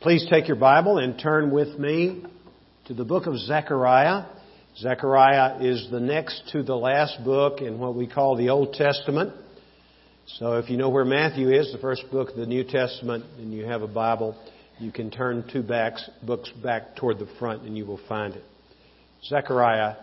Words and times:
Please 0.00 0.26
take 0.30 0.46
your 0.46 0.58
Bible 0.58 0.98
and 0.98 1.18
turn 1.18 1.50
with 1.50 1.78
me 1.78 2.22
to 2.84 2.92
the 2.92 3.04
book 3.04 3.26
of 3.26 3.38
Zechariah. 3.38 4.26
Zechariah 4.76 5.62
is 5.62 5.88
the 5.90 5.98
next 5.98 6.50
to 6.52 6.62
the 6.62 6.76
last 6.76 7.24
book 7.24 7.62
in 7.62 7.78
what 7.78 7.96
we 7.96 8.06
call 8.06 8.36
the 8.36 8.50
Old 8.50 8.74
Testament. 8.74 9.32
So 10.38 10.58
if 10.58 10.68
you 10.68 10.76
know 10.76 10.90
where 10.90 11.06
Matthew 11.06 11.48
is, 11.48 11.72
the 11.72 11.78
first 11.78 12.04
book 12.12 12.30
of 12.30 12.36
the 12.36 12.44
New 12.44 12.62
Testament, 12.62 13.24
and 13.38 13.54
you 13.54 13.64
have 13.64 13.80
a 13.80 13.88
Bible, 13.88 14.36
you 14.78 14.92
can 14.92 15.10
turn 15.10 15.48
two 15.50 15.62
backs, 15.62 16.08
books 16.22 16.50
back 16.62 16.96
toward 16.96 17.18
the 17.18 17.28
front 17.38 17.62
and 17.62 17.76
you 17.76 17.86
will 17.86 18.00
find 18.06 18.34
it. 18.34 18.44
Zechariah. 19.24 19.94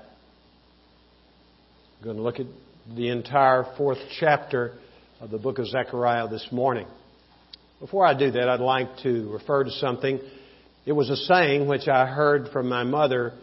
I'm 1.99 2.03
going 2.03 2.17
to 2.17 2.23
look 2.23 2.39
at 2.39 2.47
the 2.95 3.09
entire 3.09 3.63
fourth 3.77 3.99
chapter 4.19 4.73
of 5.21 5.29
the 5.29 5.37
book 5.37 5.59
of 5.59 5.67
Zechariah 5.67 6.27
this 6.29 6.47
morning. 6.51 6.87
Before 7.79 8.05
I 8.05 8.17
do 8.17 8.31
that, 8.31 8.49
I'd 8.49 8.59
like 8.59 8.97
to 9.03 9.29
refer 9.31 9.63
to 9.63 9.71
something. 9.71 10.19
It 10.85 10.93
was 10.93 11.09
a 11.09 11.15
saying 11.15 11.67
which 11.67 11.87
I 11.87 12.05
heard 12.05 12.49
from 12.53 12.69
my 12.69 12.83
mother 12.83 13.33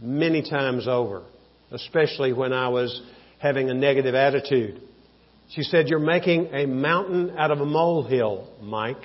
many 0.00 0.42
times 0.48 0.86
over, 0.88 1.22
especially 1.70 2.32
when 2.32 2.52
I 2.52 2.68
was 2.68 3.00
having 3.38 3.70
a 3.70 3.74
negative 3.74 4.14
attitude. 4.14 4.80
She 5.50 5.62
said, 5.62 5.88
You're 5.88 5.98
making 5.98 6.46
a 6.52 6.66
mountain 6.66 7.36
out 7.36 7.50
of 7.50 7.60
a 7.60 7.66
molehill, 7.66 8.48
Mike. 8.62 9.02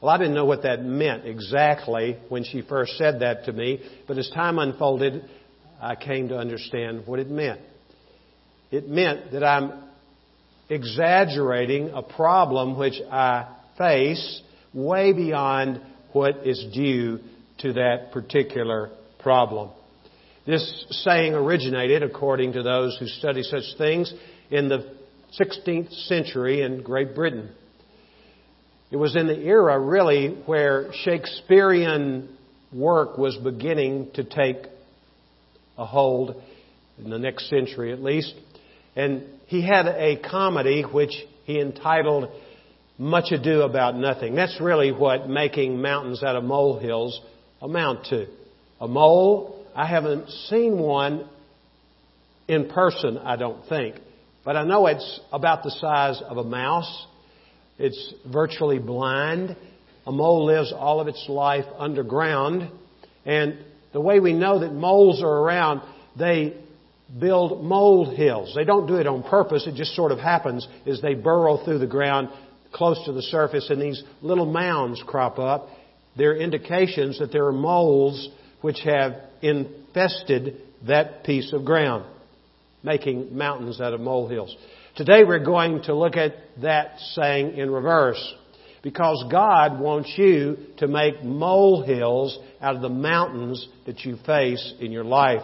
Well, 0.00 0.10
I 0.10 0.18
didn't 0.18 0.34
know 0.34 0.44
what 0.44 0.64
that 0.64 0.84
meant 0.84 1.24
exactly 1.24 2.18
when 2.28 2.44
she 2.44 2.60
first 2.60 2.98
said 2.98 3.20
that 3.20 3.46
to 3.46 3.52
me, 3.52 3.80
but 4.06 4.18
as 4.18 4.28
time 4.34 4.58
unfolded, 4.58 5.24
I 5.80 5.94
came 5.96 6.28
to 6.28 6.36
understand 6.36 7.06
what 7.06 7.20
it 7.20 7.30
meant. 7.30 7.60
It 8.70 8.88
meant 8.88 9.32
that 9.32 9.42
I'm 9.42 9.83
exaggerating 10.68 11.90
a 11.90 12.02
problem 12.02 12.78
which 12.78 13.00
I 13.10 13.48
face 13.76 14.42
way 14.72 15.12
beyond 15.12 15.80
what 16.12 16.46
is 16.46 16.64
due 16.72 17.20
to 17.58 17.72
that 17.74 18.10
particular 18.12 18.90
problem. 19.20 19.70
This 20.46 20.86
saying 20.90 21.34
originated, 21.34 22.02
according 22.02 22.52
to 22.52 22.62
those 22.62 22.96
who 22.98 23.06
study 23.06 23.42
such 23.42 23.64
things, 23.78 24.12
in 24.50 24.68
the 24.68 24.94
16th 25.40 25.92
century 26.06 26.62
in 26.62 26.82
Great 26.82 27.14
Britain. 27.14 27.50
It 28.90 28.96
was 28.96 29.16
in 29.16 29.26
the 29.26 29.38
era, 29.38 29.78
really, 29.78 30.28
where 30.46 30.92
Shakespearean 30.92 32.36
work 32.72 33.18
was 33.18 33.36
beginning 33.36 34.10
to 34.14 34.24
take 34.24 34.58
a 35.78 35.86
hold, 35.86 36.40
in 36.98 37.10
the 37.10 37.18
next 37.18 37.48
century 37.48 37.92
at 37.92 38.02
least. 38.02 38.34
And 38.96 39.24
he 39.46 39.66
had 39.66 39.86
a 39.86 40.16
comedy 40.16 40.82
which 40.82 41.12
he 41.44 41.60
entitled 41.60 42.30
Much 42.98 43.32
Ado 43.32 43.62
About 43.62 43.96
Nothing. 43.96 44.34
That's 44.34 44.60
really 44.60 44.92
what 44.92 45.28
making 45.28 45.80
mountains 45.80 46.22
out 46.22 46.36
of 46.36 46.44
molehills 46.44 47.20
amount 47.60 48.06
to. 48.06 48.26
A 48.80 48.88
mole, 48.88 49.64
I 49.74 49.86
haven't 49.86 50.28
seen 50.48 50.78
one 50.78 51.28
in 52.48 52.68
person, 52.68 53.18
I 53.18 53.36
don't 53.36 53.66
think. 53.68 53.96
But 54.44 54.56
I 54.56 54.64
know 54.64 54.86
it's 54.86 55.20
about 55.32 55.62
the 55.62 55.70
size 55.70 56.20
of 56.22 56.36
a 56.36 56.44
mouse. 56.44 57.06
It's 57.78 58.14
virtually 58.30 58.78
blind. 58.78 59.56
A 60.06 60.12
mole 60.12 60.44
lives 60.46 60.72
all 60.76 61.00
of 61.00 61.08
its 61.08 61.24
life 61.28 61.64
underground. 61.78 62.70
And 63.24 63.58
the 63.92 64.00
way 64.00 64.20
we 64.20 64.34
know 64.34 64.60
that 64.60 64.72
moles 64.72 65.22
are 65.22 65.26
around, 65.26 65.80
they 66.18 66.54
build 67.18 67.62
mold 67.62 68.16
hills. 68.16 68.52
They 68.54 68.64
don't 68.64 68.86
do 68.86 68.96
it 68.96 69.06
on 69.06 69.22
purpose. 69.22 69.66
It 69.66 69.74
just 69.74 69.94
sort 69.94 70.12
of 70.12 70.18
happens 70.18 70.66
as 70.86 71.00
they 71.00 71.14
burrow 71.14 71.64
through 71.64 71.78
the 71.78 71.86
ground 71.86 72.28
close 72.72 73.00
to 73.06 73.12
the 73.12 73.22
surface 73.22 73.70
and 73.70 73.80
these 73.80 74.02
little 74.20 74.46
mounds 74.46 75.02
crop 75.06 75.38
up. 75.38 75.68
They're 76.16 76.36
indications 76.36 77.18
that 77.20 77.32
there 77.32 77.46
are 77.46 77.52
moles 77.52 78.28
which 78.60 78.80
have 78.84 79.14
infested 79.42 80.60
that 80.86 81.24
piece 81.24 81.52
of 81.52 81.64
ground, 81.64 82.04
making 82.82 83.36
mountains 83.36 83.80
out 83.80 83.94
of 83.94 84.00
molehills. 84.00 84.54
Today 84.96 85.22
we're 85.24 85.44
going 85.44 85.82
to 85.84 85.94
look 85.94 86.16
at 86.16 86.34
that 86.62 86.98
saying 87.12 87.56
in 87.56 87.70
reverse. 87.70 88.34
Because 88.82 89.24
God 89.30 89.80
wants 89.80 90.12
you 90.16 90.58
to 90.76 90.86
make 90.86 91.24
molehills 91.24 92.38
out 92.60 92.76
of 92.76 92.82
the 92.82 92.90
mountains 92.90 93.66
that 93.86 94.00
you 94.00 94.16
face 94.26 94.74
in 94.78 94.92
your 94.92 95.04
life 95.04 95.42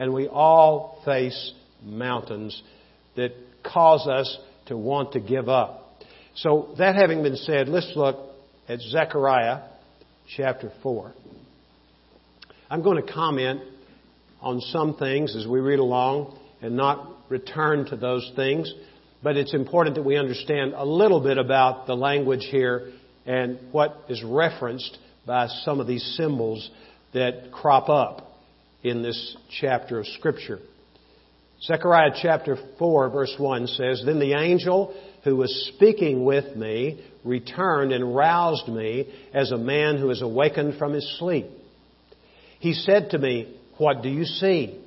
and 0.00 0.14
we 0.14 0.26
all 0.26 0.98
face 1.04 1.52
mountains 1.84 2.60
that 3.16 3.32
cause 3.62 4.08
us 4.08 4.38
to 4.64 4.76
want 4.76 5.12
to 5.12 5.20
give 5.20 5.50
up. 5.50 5.92
So, 6.36 6.74
that 6.78 6.94
having 6.94 7.22
been 7.22 7.36
said, 7.36 7.68
let's 7.68 7.92
look 7.94 8.16
at 8.66 8.80
Zechariah 8.80 9.60
chapter 10.34 10.72
4. 10.82 11.12
I'm 12.70 12.82
going 12.82 13.04
to 13.04 13.12
comment 13.12 13.60
on 14.40 14.62
some 14.62 14.96
things 14.96 15.36
as 15.36 15.46
we 15.46 15.60
read 15.60 15.80
along 15.80 16.38
and 16.62 16.76
not 16.76 17.06
return 17.28 17.84
to 17.90 17.96
those 17.96 18.32
things, 18.34 18.72
but 19.22 19.36
it's 19.36 19.52
important 19.52 19.96
that 19.96 20.02
we 20.02 20.16
understand 20.16 20.72
a 20.74 20.84
little 20.84 21.20
bit 21.20 21.36
about 21.36 21.86
the 21.86 21.94
language 21.94 22.46
here 22.50 22.90
and 23.26 23.58
what 23.70 23.98
is 24.08 24.24
referenced 24.24 24.96
by 25.26 25.46
some 25.64 25.78
of 25.78 25.86
these 25.86 26.16
symbols 26.16 26.70
that 27.12 27.52
crop 27.52 27.90
up 27.90 28.29
in 28.82 29.02
this 29.02 29.36
chapter 29.60 29.98
of 29.98 30.06
Scripture. 30.06 30.58
Zechariah 31.62 32.12
chapter 32.22 32.56
4, 32.78 33.10
verse 33.10 33.34
1 33.36 33.66
says, 33.66 34.02
Then 34.04 34.18
the 34.18 34.32
angel 34.32 34.94
who 35.24 35.36
was 35.36 35.72
speaking 35.74 36.24
with 36.24 36.56
me 36.56 37.04
returned 37.22 37.92
and 37.92 38.14
roused 38.14 38.68
me 38.68 39.12
as 39.34 39.50
a 39.50 39.58
man 39.58 39.98
who 39.98 40.08
is 40.10 40.22
awakened 40.22 40.78
from 40.78 40.94
his 40.94 41.18
sleep. 41.18 41.46
He 42.60 42.72
said 42.72 43.10
to 43.10 43.18
me, 43.18 43.54
What 43.76 44.02
do 44.02 44.08
you 44.08 44.24
see? 44.24 44.80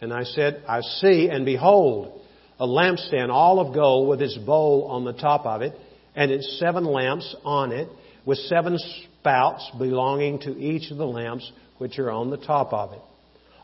And 0.00 0.12
I 0.12 0.24
said, 0.24 0.64
I 0.68 0.80
see, 0.80 1.28
and 1.30 1.44
behold, 1.44 2.20
a 2.58 2.66
lampstand 2.66 3.30
all 3.30 3.60
of 3.60 3.72
gold 3.72 4.08
with 4.08 4.20
its 4.20 4.36
bowl 4.36 4.88
on 4.90 5.04
the 5.04 5.12
top 5.12 5.46
of 5.46 5.62
it, 5.62 5.74
and 6.16 6.30
its 6.30 6.58
seven 6.58 6.84
lamps 6.84 7.34
on 7.44 7.70
it, 7.70 7.88
with 8.26 8.38
seven 8.38 8.78
spouts 8.78 9.70
belonging 9.78 10.40
to 10.40 10.50
each 10.58 10.90
of 10.90 10.96
the 10.96 11.06
lamps 11.06 11.50
which 11.78 11.98
are 11.98 12.10
on 12.10 12.30
the 12.30 12.36
top 12.36 12.72
of 12.72 12.92
it. 12.92 13.02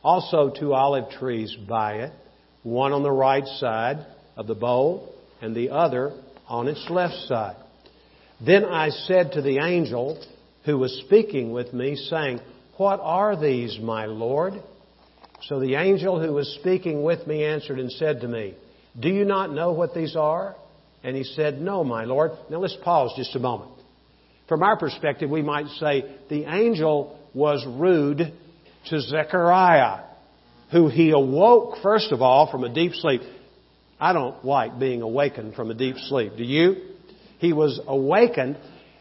Also, 0.02 0.50
two 0.50 0.72
olive 0.72 1.10
trees 1.10 1.54
by 1.68 1.94
it, 1.96 2.12
one 2.62 2.92
on 2.92 3.02
the 3.02 3.12
right 3.12 3.46
side 3.46 4.04
of 4.36 4.46
the 4.46 4.54
bowl, 4.54 5.14
and 5.40 5.54
the 5.54 5.70
other 5.70 6.12
on 6.48 6.68
its 6.68 6.84
left 6.88 7.14
side. 7.26 7.56
Then 8.44 8.64
I 8.64 8.88
said 8.90 9.32
to 9.32 9.42
the 9.42 9.58
angel 9.58 10.22
who 10.64 10.78
was 10.78 11.02
speaking 11.06 11.52
with 11.52 11.72
me, 11.72 11.96
saying, 11.96 12.40
What 12.76 13.00
are 13.02 13.40
these, 13.40 13.78
my 13.80 14.06
Lord? 14.06 14.54
So 15.42 15.60
the 15.60 15.74
angel 15.74 16.20
who 16.20 16.32
was 16.32 16.48
speaking 16.60 17.02
with 17.02 17.26
me 17.26 17.44
answered 17.44 17.78
and 17.78 17.90
said 17.92 18.20
to 18.20 18.28
me, 18.28 18.54
Do 18.98 19.08
you 19.08 19.24
not 19.24 19.52
know 19.52 19.72
what 19.72 19.94
these 19.94 20.16
are? 20.16 20.56
And 21.02 21.16
he 21.16 21.24
said, 21.24 21.60
No, 21.60 21.84
my 21.84 22.04
Lord. 22.04 22.32
Now 22.50 22.58
let's 22.58 22.76
pause 22.82 23.12
just 23.16 23.34
a 23.36 23.38
moment. 23.38 23.70
From 24.48 24.62
our 24.62 24.76
perspective, 24.76 25.30
we 25.30 25.42
might 25.42 25.66
say 25.78 26.04
the 26.28 26.44
angel 26.52 27.18
was 27.34 27.64
rude 27.66 28.32
to 28.88 29.00
Zechariah, 29.00 30.04
who 30.72 30.88
he 30.88 31.10
awoke, 31.10 31.78
first 31.82 32.12
of 32.12 32.22
all, 32.22 32.50
from 32.50 32.64
a 32.64 32.72
deep 32.72 32.92
sleep. 32.94 33.22
I 34.00 34.12
don't 34.12 34.44
like 34.44 34.78
being 34.78 35.02
awakened 35.02 35.54
from 35.54 35.70
a 35.70 35.74
deep 35.74 35.96
sleep. 35.98 36.36
Do 36.36 36.44
you? 36.44 36.76
He 37.38 37.52
was 37.52 37.80
awakened, 37.86 38.58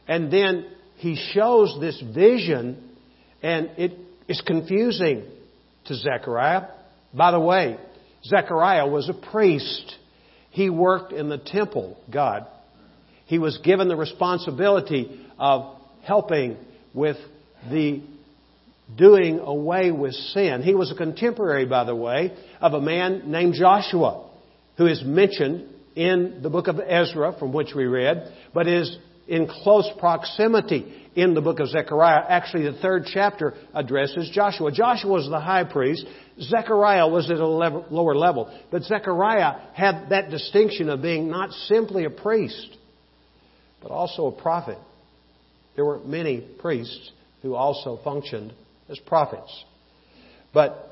and 0.08 0.32
then 0.32 0.66
he 0.98 1.16
shows 1.34 1.78
this 1.80 2.02
vision, 2.14 2.96
and 3.42 3.72
it 3.78 3.94
is 4.28 4.42
confusing 4.46 5.26
to 5.86 5.96
Zechariah. 5.96 6.68
By 7.14 7.32
the 7.32 7.40
way, 7.40 7.78
Zechariah 8.26 8.88
was 8.88 9.10
a 9.10 9.14
priest. 9.14 9.96
He 10.52 10.70
worked 10.70 11.14
in 11.14 11.30
the 11.30 11.38
temple, 11.38 11.98
God. 12.12 12.48
He 13.26 13.40
was 13.40 13.58
given 13.60 13.88
the 13.88 13.96
responsibility 13.96 15.26
of 15.38 15.78
helping 16.04 16.58
with 16.94 17.18
the 17.70 18.02
doing 18.96 19.40
away 19.40 19.92
with 19.92 20.14
sin. 20.14 20.62
He 20.62 20.76
was 20.76 20.92
a 20.92 20.96
contemporary, 20.96 21.66
by 21.66 21.84
the 21.84 21.96
way, 21.96 22.34
of 22.60 22.74
a 22.74 22.82
man 22.82 23.32
named 23.32 23.54
Joshua, 23.54 24.30
who 24.78 24.88
is 24.88 25.04
mentioned 25.04 25.68
in 25.96 26.40
the 26.42 26.50
book 26.50 26.68
of 26.68 26.80
Ezra, 26.80 27.36
from 27.38 27.54
which 27.54 27.74
we 27.76 27.86
read, 27.86 28.32
but 28.54 28.68
is 28.68 28.98
in 29.28 29.48
close 29.48 29.90
proximity 30.00 30.96
in 31.16 31.34
the 31.34 31.42
book 31.42 31.60
of 31.60 31.68
Zechariah. 31.68 32.24
Actually, 32.28 32.64
the 32.72 32.80
third 32.80 33.06
chapter 33.12 33.54
addresses 33.74 34.30
Joshua. 34.34 34.72
Joshua 34.72 35.12
was 35.12 35.30
the 35.30 35.40
high 35.40 35.66
priest. 35.66 36.06
Zechariah 36.42 37.08
was 37.08 37.30
at 37.30 37.38
a 37.38 37.48
level, 37.48 37.86
lower 37.90 38.16
level. 38.16 38.52
But 38.72 38.84
Zechariah 38.84 39.60
had 39.74 40.10
that 40.10 40.30
distinction 40.30 40.90
of 40.90 41.02
being 41.02 41.30
not 41.30 41.52
simply 41.52 42.06
a 42.06 42.10
priest, 42.10 42.76
but 43.82 43.92
also 43.92 44.28
a 44.28 44.32
prophet. 44.32 44.78
There 45.76 45.86
were 45.86 46.00
many 46.00 46.42
priests 46.60 47.12
who 47.42 47.56
also 47.56 48.00
functioned 48.04 48.54
as 48.90 49.00
prophets. 49.00 49.64
But 50.54 50.90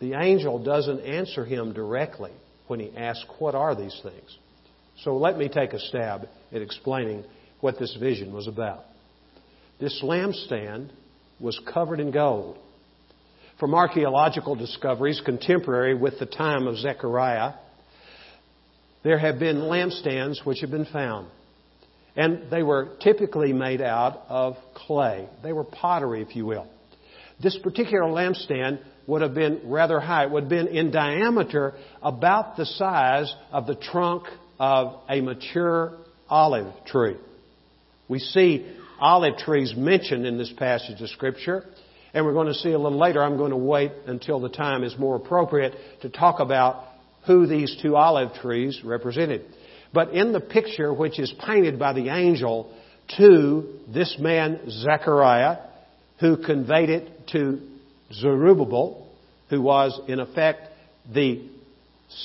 the 0.00 0.14
angel 0.14 0.62
doesn't 0.62 1.00
answer 1.00 1.44
him 1.44 1.72
directly 1.72 2.32
when 2.66 2.80
he 2.80 2.96
asks, 2.96 3.24
What 3.38 3.54
are 3.54 3.74
these 3.74 3.98
things? 4.02 4.36
So 5.04 5.16
let 5.16 5.38
me 5.38 5.48
take 5.48 5.72
a 5.72 5.78
stab 5.78 6.28
at 6.52 6.62
explaining 6.62 7.24
what 7.60 7.78
this 7.78 7.96
vision 7.98 8.32
was 8.32 8.48
about. 8.48 8.84
this 9.78 10.02
lampstand 10.02 10.90
was 11.40 11.60
covered 11.72 12.00
in 12.00 12.10
gold. 12.10 12.58
From 13.58 13.74
archaeological 13.74 14.54
discoveries 14.54 15.20
contemporary 15.24 15.94
with 15.94 16.18
the 16.18 16.26
time 16.26 16.66
of 16.66 16.76
Zechariah, 16.78 17.54
there 19.02 19.18
have 19.18 19.38
been 19.38 19.56
lampstands 19.56 20.44
which 20.44 20.60
have 20.60 20.70
been 20.70 20.86
found. 20.86 21.28
And 22.14 22.50
they 22.50 22.62
were 22.62 22.96
typically 23.00 23.52
made 23.52 23.80
out 23.80 24.24
of 24.28 24.56
clay. 24.74 25.28
They 25.42 25.52
were 25.52 25.64
pottery, 25.64 26.22
if 26.22 26.36
you 26.36 26.46
will. 26.46 26.68
This 27.42 27.58
particular 27.58 28.04
lampstand 28.04 28.80
would 29.06 29.22
have 29.22 29.34
been 29.34 29.62
rather 29.64 29.98
high. 29.98 30.24
It 30.24 30.30
would 30.30 30.44
have 30.44 30.50
been 30.50 30.68
in 30.68 30.90
diameter 30.92 31.74
about 32.00 32.56
the 32.56 32.66
size 32.66 33.34
of 33.50 33.66
the 33.66 33.74
trunk 33.74 34.24
of 34.60 35.00
a 35.08 35.20
mature 35.20 35.98
olive 36.28 36.72
tree. 36.86 37.16
We 38.08 38.20
see 38.20 38.66
olive 39.00 39.38
trees 39.38 39.74
mentioned 39.76 40.24
in 40.24 40.38
this 40.38 40.52
passage 40.56 41.00
of 41.00 41.08
Scripture, 41.08 41.64
and 42.14 42.24
we're 42.24 42.32
going 42.32 42.46
to 42.46 42.54
see 42.54 42.70
a 42.70 42.78
little 42.78 42.98
later. 42.98 43.22
I'm 43.22 43.36
going 43.36 43.50
to 43.50 43.56
wait 43.56 43.90
until 44.06 44.38
the 44.38 44.48
time 44.48 44.84
is 44.84 44.96
more 44.96 45.16
appropriate 45.16 45.74
to 46.02 46.10
talk 46.10 46.38
about 46.38 46.84
who 47.26 47.46
these 47.46 47.76
two 47.82 47.96
olive 47.96 48.34
trees 48.34 48.80
represented. 48.84 49.44
But 49.92 50.10
in 50.10 50.32
the 50.32 50.40
picture 50.40 50.92
which 50.94 51.18
is 51.18 51.32
painted 51.44 51.78
by 51.78 51.92
the 51.92 52.08
angel 52.08 52.72
to 53.16 53.80
this 53.92 54.16
man 54.18 54.70
Zechariah, 54.70 55.58
who 56.22 56.36
conveyed 56.36 56.88
it 56.88 57.26
to 57.32 57.60
Zerubbabel, 58.12 59.08
who 59.50 59.60
was 59.60 60.00
in 60.06 60.20
effect 60.20 60.68
the 61.12 61.42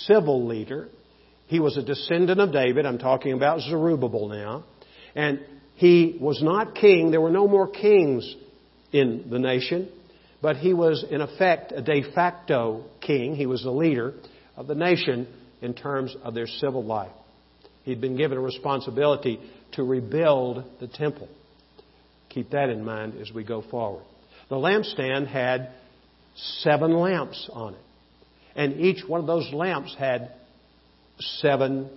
civil 0.06 0.46
leader. 0.46 0.88
He 1.48 1.60
was 1.60 1.78
a 1.78 1.82
descendant 1.82 2.40
of 2.40 2.54
David. 2.54 2.86
I'm 2.86 3.00
talking 3.00 3.34
about 3.34 3.60
Zerubbabel 3.62 4.30
now. 4.30 4.66
And 5.16 5.40
he 5.76 6.16
was 6.22 6.44
not 6.44 6.76
king. 6.76 7.10
There 7.10 7.20
were 7.20 7.32
no 7.32 7.48
more 7.48 7.68
kings 7.68 8.36
in 8.92 9.32
the 9.32 9.40
nation. 9.40 9.90
But 10.44 10.58
he 10.58 10.76
was, 10.76 11.04
in 11.10 11.22
effect, 11.22 11.72
a 11.72 11.82
de 11.82 12.04
facto 12.14 12.84
king. 13.02 13.36
He 13.36 13.48
was 13.48 13.64
the 13.64 13.72
leader 13.72 14.14
of 14.56 14.68
the 14.68 14.76
nation 14.76 15.28
in 15.64 15.74
terms 15.74 16.16
of 16.24 16.36
their 16.36 16.46
civil 16.46 16.86
life. 16.86 17.12
He'd 17.84 18.00
been 18.00 18.16
given 18.16 18.38
a 18.38 18.42
responsibility 18.42 19.40
to 19.72 19.84
rebuild 19.84 20.64
the 20.80 20.88
temple. 20.88 21.30
Keep 22.30 22.52
that 22.52 22.70
in 22.70 22.84
mind 22.84 23.20
as 23.20 23.32
we 23.32 23.44
go 23.44 23.62
forward. 23.62 24.04
The 24.50 24.56
lampstand 24.56 25.28
had 25.28 25.72
seven 26.36 26.94
lamps 26.94 27.50
on 27.52 27.74
it. 27.74 27.80
And 28.56 28.80
each 28.80 29.08
one 29.08 29.20
of 29.20 29.28
those 29.28 29.52
lamps 29.54 29.96
had 29.98 30.32
seven 31.20 31.90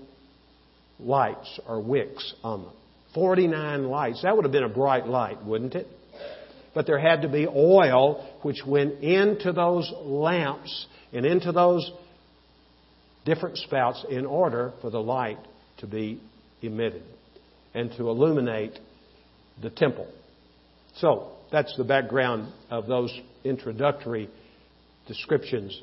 lights 0.98 1.58
or 1.66 1.80
wicks 1.80 2.34
on 2.42 2.62
them. 2.62 2.72
49 3.14 3.84
lights. 3.84 4.22
That 4.22 4.36
would 4.36 4.44
have 4.44 4.52
been 4.52 4.64
a 4.64 4.68
bright 4.68 5.06
light, 5.06 5.44
wouldn't 5.44 5.74
it? 5.74 5.86
But 6.74 6.86
there 6.86 6.98
had 6.98 7.22
to 7.22 7.28
be 7.28 7.46
oil 7.46 8.24
which 8.42 8.62
went 8.64 9.02
into 9.02 9.52
those 9.52 9.92
lamps 10.02 10.86
and 11.12 11.26
into 11.26 11.50
those 11.50 11.90
different 13.24 13.58
spouts 13.58 14.04
in 14.08 14.24
order 14.26 14.72
for 14.80 14.90
the 14.90 15.00
light 15.00 15.38
to 15.78 15.86
be 15.86 16.20
emitted 16.62 17.02
and 17.74 17.90
to 17.96 18.08
illuminate 18.08 18.78
the 19.62 19.70
temple. 19.70 20.08
So, 20.96 21.32
that's 21.52 21.76
the 21.76 21.84
background 21.84 22.52
of 22.70 22.86
those 22.86 23.12
introductory 23.44 24.28
descriptions. 25.06 25.78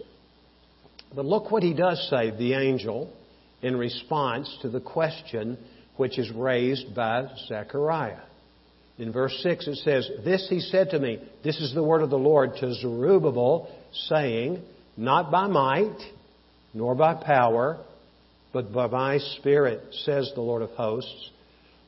But 1.14 1.26
look 1.26 1.52
what 1.52 1.64
he 1.64 1.74
does 1.74 2.08
say, 2.10 2.32
the 2.32 2.54
angel, 2.54 3.14
in 3.62 3.76
response 3.76 4.56
to 4.62 4.70
the 4.70 4.80
question 4.80 5.58
which 5.98 6.20
is 6.20 6.30
raised 6.32 6.96
by 6.96 7.28
Zechariah. 7.48 8.22
In 8.98 9.12
verse 9.12 9.38
6 9.44 9.68
it 9.68 9.76
says, 9.78 10.10
This 10.24 10.48
he 10.50 10.60
said 10.60 10.92
to 10.92 11.00
me, 11.00 11.20
this 11.44 11.60
is 11.60 11.74
the 11.74 11.84
word 11.84 12.02
of 12.02 12.10
the 12.10 12.18
Lord 12.18 12.52
to 12.60 12.74
Zerubbabel, 12.74 13.70
saying, 14.08 14.64
Not 14.96 15.32
by 15.32 15.48
might, 15.48 15.98
nor 16.74 16.96
by 16.96 17.14
power, 17.16 17.80
but 18.54 18.74
by 18.74 18.88
my 18.88 19.18
Spirit, 19.38 19.82
says 20.04 20.32
the 20.34 20.42
Lord 20.42 20.62
of 20.62 20.72
hosts. 20.72 21.32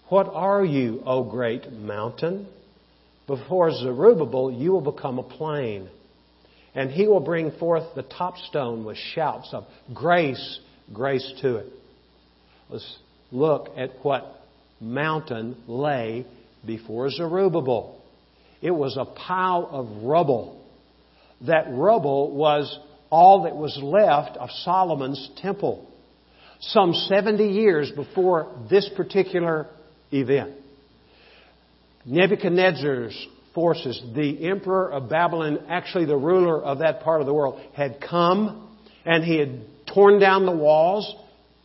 What 0.09 0.27
are 0.33 0.65
you, 0.65 1.03
O 1.06 1.23
great 1.23 1.71
mountain? 1.71 2.47
Before 3.27 3.71
Zerubbabel, 3.71 4.51
you 4.51 4.71
will 4.71 4.91
become 4.91 5.19
a 5.19 5.23
plain. 5.23 5.88
And 6.73 6.89
he 6.89 7.07
will 7.07 7.19
bring 7.19 7.51
forth 7.51 7.83
the 7.95 8.01
top 8.01 8.38
stone 8.38 8.85
with 8.85 8.97
shouts 8.97 9.50
of 9.53 9.65
grace, 9.94 10.59
grace 10.91 11.31
to 11.41 11.57
it. 11.57 11.67
Let's 12.69 12.97
look 13.31 13.69
at 13.77 13.91
what 14.01 14.25
mountain 14.81 15.57
lay 15.67 16.25
before 16.65 17.12
Zerubbabel. 17.12 18.01
It 18.63 18.71
was 18.71 18.97
a 18.97 19.05
pile 19.05 19.69
of 19.71 20.03
rubble. 20.03 20.59
That 21.45 21.67
rubble 21.69 22.35
was 22.35 22.79
all 23.12 23.44
that 23.44 23.55
was 23.55 23.79
left 23.81 24.38
of 24.38 24.50
Solomon's 24.63 25.29
temple. 25.38 25.88
Some 26.62 26.94
70 26.94 27.47
years 27.47 27.91
before 27.91 28.51
this 28.69 28.89
particular 28.97 29.67
event. 30.11 30.56
Nebuchadnezzar's 32.06 33.27
forces, 33.53 34.01
the 34.15 34.50
emperor 34.50 34.91
of 34.91 35.09
Babylon, 35.09 35.59
actually 35.67 36.06
the 36.06 36.17
ruler 36.17 36.61
of 36.61 36.79
that 36.79 37.01
part 37.01 37.21
of 37.21 37.27
the 37.27 37.33
world, 37.33 37.59
had 37.73 38.00
come 38.01 38.69
and 39.06 39.23
he 39.23 39.38
had 39.38 39.61
torn 39.94 40.19
down 40.19 40.45
the 40.45 40.56
walls 40.56 41.13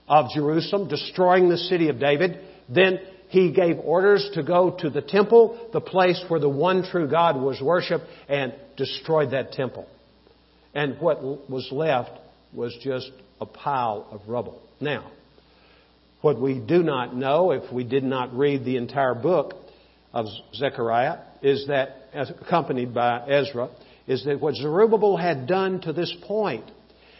of 0.08 0.26
Jerusalem, 0.34 0.88
destroying 0.88 1.48
the 1.48 1.58
city 1.58 1.88
of 1.88 1.98
David. 1.98 2.38
Then 2.68 3.00
he 3.28 3.52
gave 3.52 3.78
orders 3.78 4.28
to 4.34 4.42
go 4.42 4.76
to 4.80 4.90
the 4.90 5.02
temple, 5.02 5.68
the 5.72 5.80
place 5.80 6.22
where 6.28 6.40
the 6.40 6.48
one 6.48 6.84
true 6.90 7.08
God 7.08 7.40
was 7.40 7.60
worshipped, 7.60 8.04
and 8.28 8.54
destroyed 8.76 9.32
that 9.32 9.52
temple. 9.52 9.86
And 10.74 10.98
what 11.00 11.22
was 11.22 11.68
left 11.70 12.12
was 12.52 12.76
just 12.82 13.10
a 13.40 13.46
pile 13.46 14.06
of 14.10 14.20
rubble. 14.28 14.60
Now, 14.80 15.10
what 16.24 16.40
we 16.40 16.58
do 16.58 16.82
not 16.82 17.14
know, 17.14 17.50
if 17.50 17.70
we 17.70 17.84
did 17.84 18.02
not 18.02 18.34
read 18.34 18.64
the 18.64 18.78
entire 18.78 19.14
book 19.14 19.52
of 20.14 20.24
Zechariah, 20.54 21.18
is 21.42 21.66
that, 21.66 22.08
accompanied 22.14 22.94
by 22.94 23.28
Ezra, 23.28 23.68
is 24.06 24.24
that 24.24 24.40
what 24.40 24.54
Zerubbabel 24.54 25.18
had 25.18 25.46
done 25.46 25.82
to 25.82 25.92
this 25.92 26.16
point, 26.26 26.64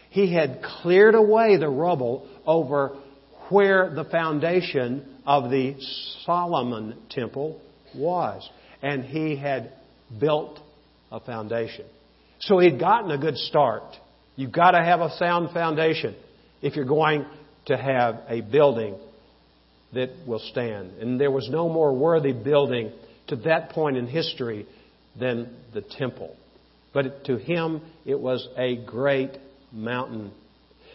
he 0.09 0.33
had 0.33 0.63
cleared 0.81 1.13
away 1.13 1.57
the 1.57 1.69
rubble 1.69 2.27
over 2.47 2.97
where 3.49 3.93
the 3.93 4.05
foundation 4.05 5.05
of 5.23 5.51
the 5.51 5.75
Solomon 6.25 6.97
temple 7.11 7.61
was. 7.95 8.49
And 8.81 9.03
he 9.03 9.35
had 9.35 9.71
built 10.19 10.59
a 11.11 11.19
foundation. 11.19 11.85
So 12.39 12.57
he'd 12.57 12.79
gotten 12.79 13.11
a 13.11 13.19
good 13.19 13.37
start. 13.37 13.83
You've 14.35 14.51
got 14.51 14.71
to 14.71 14.83
have 14.83 15.01
a 15.01 15.15
sound 15.17 15.51
foundation 15.51 16.15
if 16.63 16.75
you're 16.75 16.85
going 16.85 17.25
to 17.65 17.77
have 17.77 18.21
a 18.27 18.41
building 18.41 18.95
that 19.93 20.09
will 20.27 20.39
stand. 20.39 20.91
And 20.99 21.19
there 21.19 21.31
was 21.31 21.49
no 21.49 21.69
more 21.69 21.93
worthy 21.93 22.33
building 22.33 22.91
to 23.27 23.35
that 23.37 23.69
point 23.69 23.97
in 23.97 24.07
history 24.07 24.67
than 25.19 25.55
the 25.73 25.81
temple. 25.81 26.35
But 26.93 27.25
to 27.25 27.37
him, 27.37 27.81
it 28.05 28.19
was 28.19 28.47
a 28.57 28.77
great 28.85 29.31
mountain. 29.71 30.31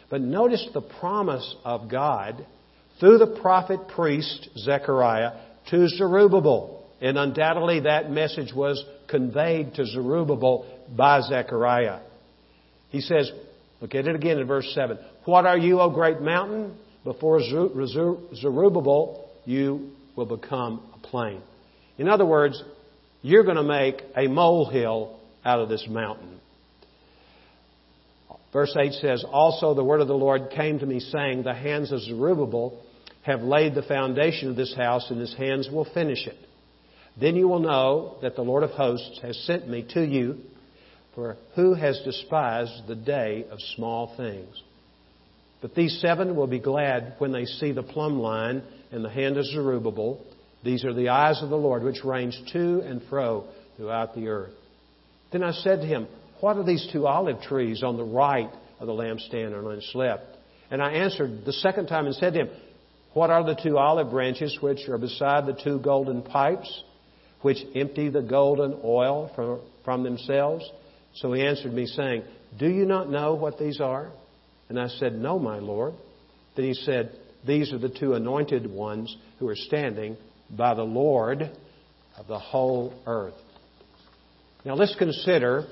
But 0.08 0.20
notice 0.20 0.66
the 0.72 0.80
promise 0.80 1.54
of 1.64 1.90
God 1.90 2.44
through 2.98 3.18
the 3.18 3.38
prophet 3.40 3.88
priest 3.88 4.48
Zechariah 4.58 5.32
to 5.70 5.88
Zerubbabel. 5.88 6.86
And 7.00 7.16
undoubtedly 7.16 7.80
that 7.80 8.10
message 8.10 8.52
was 8.54 8.84
conveyed 9.08 9.74
to 9.74 9.86
Zerubbabel 9.86 10.66
by 10.96 11.20
Zechariah. 11.22 12.00
He 12.90 13.00
says, 13.00 13.30
look 13.80 13.94
at 13.94 14.06
it 14.06 14.14
again 14.14 14.38
in 14.38 14.46
verse 14.46 14.70
7. 14.74 14.98
What 15.24 15.46
are 15.46 15.58
you, 15.58 15.80
O 15.80 15.90
great 15.90 16.20
mountain? 16.20 16.76
Before 17.04 17.40
Zerubbabel, 17.40 19.30
you 19.44 19.92
will 20.16 20.26
become 20.26 20.82
a 20.94 21.06
plain. 21.06 21.40
In 21.98 22.08
other 22.08 22.26
words, 22.26 22.62
you're 23.22 23.44
going 23.44 23.56
to 23.56 23.62
make 23.62 24.02
a 24.16 24.26
molehill 24.26 25.18
out 25.44 25.60
of 25.60 25.68
this 25.68 25.86
mountain. 25.88 26.40
Verse 28.52 28.74
8 28.78 28.92
says, 28.94 29.24
Also 29.30 29.74
the 29.74 29.84
word 29.84 30.00
of 30.00 30.08
the 30.08 30.14
Lord 30.14 30.50
came 30.50 30.78
to 30.80 30.86
me, 30.86 31.00
saying, 31.00 31.42
The 31.42 31.54
hands 31.54 31.92
of 31.92 32.00
Zerubbabel 32.00 32.82
have 33.22 33.42
laid 33.42 33.74
the 33.74 33.82
foundation 33.82 34.50
of 34.50 34.56
this 34.56 34.74
house, 34.74 35.10
and 35.10 35.20
his 35.20 35.34
hands 35.36 35.68
will 35.70 35.86
finish 35.92 36.26
it. 36.26 36.36
Then 37.20 37.36
you 37.36 37.48
will 37.48 37.60
know 37.60 38.16
that 38.22 38.34
the 38.34 38.42
Lord 38.42 38.62
of 38.62 38.70
hosts 38.70 39.20
has 39.22 39.36
sent 39.44 39.68
me 39.68 39.86
to 39.94 40.04
you, 40.04 40.38
for 41.14 41.36
who 41.54 41.74
has 41.74 42.00
despised 42.04 42.86
the 42.86 42.94
day 42.94 43.44
of 43.50 43.58
small 43.76 44.14
things? 44.16 44.62
But 45.60 45.74
these 45.74 46.00
seven 46.00 46.36
will 46.36 46.46
be 46.46 46.58
glad 46.58 47.14
when 47.18 47.32
they 47.32 47.44
see 47.44 47.72
the 47.72 47.82
plumb 47.82 48.18
line 48.18 48.62
in 48.92 49.02
the 49.02 49.10
hand 49.10 49.36
of 49.36 49.44
Zerubbabel. 49.44 50.24
These 50.64 50.84
are 50.84 50.94
the 50.94 51.10
eyes 51.10 51.42
of 51.42 51.50
the 51.50 51.56
Lord, 51.56 51.82
which 51.82 52.04
range 52.04 52.40
to 52.52 52.80
and 52.80 53.02
fro 53.08 53.44
throughout 53.76 54.14
the 54.14 54.28
earth. 54.28 54.54
Then 55.32 55.42
I 55.42 55.52
said 55.52 55.80
to 55.80 55.86
him, 55.86 56.08
What 56.40 56.56
are 56.56 56.64
these 56.64 56.88
two 56.92 57.06
olive 57.06 57.42
trees 57.42 57.82
on 57.82 57.96
the 57.96 58.04
right 58.04 58.50
of 58.78 58.86
the 58.86 58.92
lampstand? 58.92 59.54
And 59.54 59.68
I 59.68 59.80
slept. 59.92 60.36
And 60.70 60.82
I 60.82 60.92
answered 60.92 61.44
the 61.44 61.52
second 61.52 61.86
time 61.86 62.06
and 62.06 62.14
said 62.14 62.32
to 62.34 62.40
him, 62.40 62.50
What 63.12 63.30
are 63.30 63.44
the 63.44 63.60
two 63.60 63.76
olive 63.76 64.10
branches 64.10 64.56
which 64.60 64.88
are 64.88 64.98
beside 64.98 65.46
the 65.46 65.60
two 65.62 65.78
golden 65.78 66.22
pipes? 66.22 66.84
which 67.42 67.58
empty 67.74 68.08
the 68.08 68.22
golden 68.22 68.78
oil 68.84 69.30
from, 69.34 69.60
from 69.84 70.02
themselves? 70.02 70.68
So 71.14 71.32
he 71.32 71.42
answered 71.42 71.72
me, 71.72 71.86
saying, 71.86 72.22
Do 72.58 72.68
you 72.68 72.86
not 72.86 73.10
know 73.10 73.34
what 73.34 73.58
these 73.58 73.80
are? 73.80 74.10
And 74.68 74.78
I 74.78 74.88
said, 74.88 75.14
No, 75.14 75.38
my 75.38 75.58
Lord. 75.58 75.94
Then 76.56 76.64
he 76.64 76.74
said, 76.74 77.18
These 77.46 77.72
are 77.72 77.78
the 77.78 77.88
two 77.88 78.14
anointed 78.14 78.70
ones 78.70 79.14
who 79.38 79.48
are 79.48 79.56
standing 79.56 80.16
by 80.50 80.74
the 80.74 80.82
Lord 80.82 81.42
of 82.18 82.26
the 82.26 82.38
whole 82.38 82.94
earth. 83.06 83.34
Now 84.64 84.74
let's 84.74 84.94
consider 84.96 85.66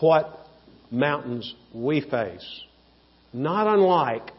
what 0.00 0.46
mountains 0.90 1.54
we 1.74 2.00
face. 2.00 2.62
Not 3.32 3.66
unlike 3.66 4.30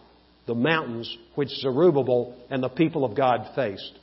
the 0.45 0.55
mountains 0.55 1.15
which 1.36 1.50
Zerubbabel 1.50 2.36
and 2.50 2.62
the 2.62 2.69
people 2.69 3.05
of 3.05 3.15
God 3.15 3.51
faced. 3.55 4.00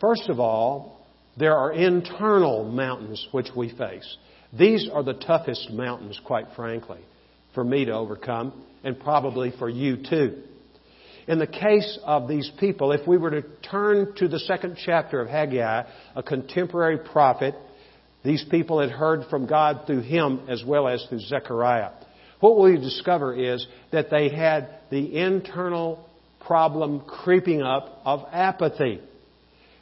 First 0.00 0.28
of 0.28 0.40
all, 0.40 1.00
there 1.38 1.56
are 1.56 1.72
internal 1.72 2.64
mountains 2.64 3.26
which 3.32 3.48
we 3.56 3.70
face. 3.76 4.16
These 4.52 4.88
are 4.92 5.02
the 5.02 5.14
toughest 5.14 5.70
mountains, 5.70 6.20
quite 6.24 6.46
frankly, 6.56 7.00
for 7.54 7.62
me 7.62 7.84
to 7.84 7.92
overcome, 7.92 8.64
and 8.82 8.98
probably 8.98 9.52
for 9.58 9.68
you 9.68 9.98
too. 9.98 10.42
In 11.28 11.38
the 11.38 11.46
case 11.46 11.98
of 12.04 12.28
these 12.28 12.50
people, 12.58 12.92
if 12.92 13.06
we 13.06 13.16
were 13.16 13.30
to 13.30 13.42
turn 13.70 14.14
to 14.16 14.26
the 14.26 14.40
second 14.40 14.76
chapter 14.84 15.20
of 15.20 15.28
Haggai, 15.28 15.84
a 16.16 16.22
contemporary 16.22 16.98
prophet, 16.98 17.54
these 18.24 18.44
people 18.50 18.80
had 18.80 18.90
heard 18.90 19.26
from 19.30 19.46
God 19.46 19.82
through 19.86 20.00
him 20.00 20.42
as 20.48 20.64
well 20.64 20.88
as 20.88 21.04
through 21.08 21.20
Zechariah. 21.20 21.90
What 22.40 22.58
we 22.58 22.76
discover 22.76 23.34
is 23.34 23.66
that 23.92 24.10
they 24.10 24.28
had 24.30 24.70
the 24.90 25.16
internal 25.16 26.04
problem 26.40 27.00
creeping 27.00 27.62
up 27.62 28.00
of 28.04 28.24
apathy. 28.32 29.00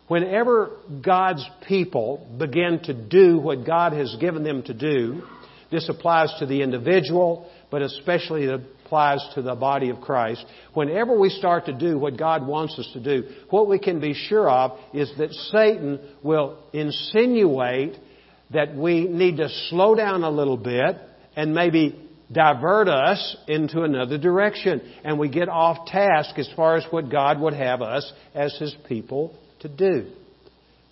Whenever 0.08 0.70
God's 1.04 1.46
people 1.66 2.26
begin 2.38 2.80
to 2.84 2.94
do 2.94 3.38
what 3.38 3.66
God 3.66 3.92
has 3.92 4.16
given 4.18 4.42
them 4.42 4.62
to 4.64 4.74
do, 4.74 5.22
this 5.70 5.88
applies 5.90 6.34
to 6.38 6.46
the 6.46 6.62
individual, 6.62 7.50
but 7.70 7.82
especially 7.82 8.44
it 8.44 8.60
applies 8.84 9.22
to 9.34 9.42
the 9.42 9.54
body 9.54 9.90
of 9.90 10.00
Christ. 10.00 10.44
Whenever 10.72 11.18
we 11.18 11.28
start 11.28 11.66
to 11.66 11.74
do 11.74 11.98
what 11.98 12.16
God 12.16 12.46
wants 12.46 12.78
us 12.78 12.88
to 12.94 13.00
do, 13.00 13.28
what 13.50 13.68
we 13.68 13.78
can 13.78 14.00
be 14.00 14.14
sure 14.14 14.48
of 14.48 14.78
is 14.94 15.12
that 15.18 15.30
Satan 15.52 16.00
will 16.22 16.58
insinuate 16.72 17.98
that 18.50 18.74
we 18.74 19.06
need 19.06 19.36
to 19.36 19.50
slow 19.68 19.94
down 19.94 20.24
a 20.24 20.30
little 20.30 20.56
bit 20.56 20.96
and 21.36 21.54
maybe 21.54 22.02
divert 22.32 22.88
us 22.88 23.36
into 23.46 23.82
another 23.82 24.16
direction. 24.16 24.80
And 25.04 25.18
we 25.18 25.28
get 25.28 25.50
off 25.50 25.86
task 25.86 26.38
as 26.38 26.48
far 26.56 26.76
as 26.76 26.84
what 26.90 27.10
God 27.10 27.38
would 27.40 27.52
have 27.52 27.82
us 27.82 28.10
as 28.34 28.56
His 28.56 28.74
people 28.88 29.38
to 29.60 29.68
do. 29.68 30.10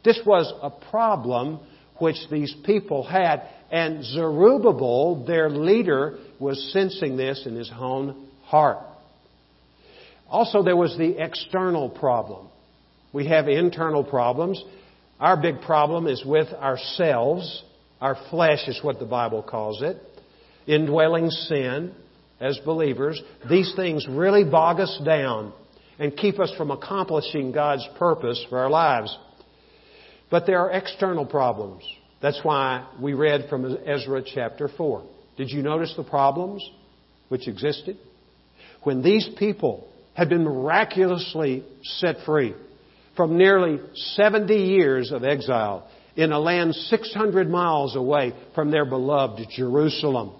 This 0.04 0.20
was 0.24 0.52
a 0.62 0.70
problem 0.90 1.60
which 1.98 2.16
these 2.30 2.54
people 2.64 3.02
had, 3.02 3.42
and 3.70 4.04
Zerubbabel, 4.04 5.24
their 5.26 5.50
leader, 5.50 6.18
was 6.38 6.72
sensing 6.72 7.16
this 7.16 7.44
in 7.46 7.56
his 7.56 7.70
own 7.76 8.28
heart. 8.44 8.78
Also, 10.28 10.62
there 10.62 10.76
was 10.76 10.96
the 10.96 11.22
external 11.22 11.88
problem. 11.88 12.48
We 13.12 13.28
have 13.28 13.48
internal 13.48 14.04
problems. 14.04 14.62
Our 15.18 15.40
big 15.40 15.62
problem 15.62 16.06
is 16.06 16.22
with 16.24 16.48
ourselves. 16.52 17.62
Our 18.00 18.16
flesh 18.30 18.68
is 18.68 18.78
what 18.82 18.98
the 18.98 19.06
Bible 19.06 19.42
calls 19.42 19.82
it. 19.82 19.96
Indwelling 20.66 21.30
sin 21.30 21.94
as 22.40 22.58
believers. 22.64 23.20
These 23.48 23.72
things 23.76 24.06
really 24.08 24.44
bog 24.44 24.80
us 24.80 25.00
down 25.04 25.52
and 25.98 26.16
keep 26.16 26.38
us 26.38 26.52
from 26.56 26.70
accomplishing 26.70 27.52
God's 27.52 27.86
purpose 27.98 28.44
for 28.48 28.58
our 28.58 28.70
lives. 28.70 29.16
But 30.30 30.46
there 30.46 30.58
are 30.58 30.70
external 30.70 31.24
problems. 31.24 31.84
That's 32.20 32.40
why 32.42 32.86
we 33.00 33.14
read 33.14 33.46
from 33.48 33.76
Ezra 33.86 34.22
chapter 34.22 34.68
4. 34.68 35.06
Did 35.36 35.50
you 35.50 35.62
notice 35.62 35.94
the 35.96 36.04
problems 36.04 36.68
which 37.28 37.46
existed? 37.48 37.96
When 38.82 39.02
these 39.02 39.28
people 39.38 39.88
had 40.14 40.28
been 40.28 40.44
miraculously 40.44 41.64
set 41.82 42.16
free 42.24 42.54
from 43.16 43.36
nearly 43.36 43.80
70 43.94 44.54
years 44.54 45.12
of 45.12 45.24
exile 45.24 45.88
in 46.16 46.32
a 46.32 46.38
land 46.38 46.74
600 46.74 47.48
miles 47.48 47.94
away 47.94 48.32
from 48.54 48.70
their 48.70 48.86
beloved 48.86 49.46
Jerusalem 49.54 50.32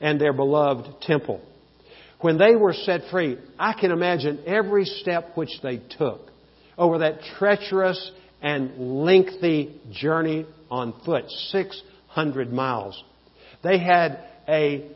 and 0.00 0.20
their 0.20 0.32
beloved 0.32 1.00
temple. 1.02 1.42
When 2.20 2.38
they 2.38 2.56
were 2.56 2.72
set 2.72 3.02
free, 3.10 3.38
I 3.58 3.74
can 3.74 3.92
imagine 3.92 4.42
every 4.46 4.84
step 4.84 5.36
which 5.36 5.60
they 5.62 5.80
took 5.98 6.20
over 6.76 6.98
that 6.98 7.20
treacherous 7.38 8.10
and 8.42 9.04
lengthy 9.04 9.80
journey 9.92 10.46
on 10.70 10.94
foot, 11.04 11.30
600 11.30 12.52
miles. 12.52 13.02
They 13.62 13.78
had 13.78 14.24
a 14.48 14.90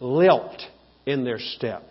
lilt 0.00 0.60
in 1.06 1.24
their 1.24 1.38
step. 1.38 1.82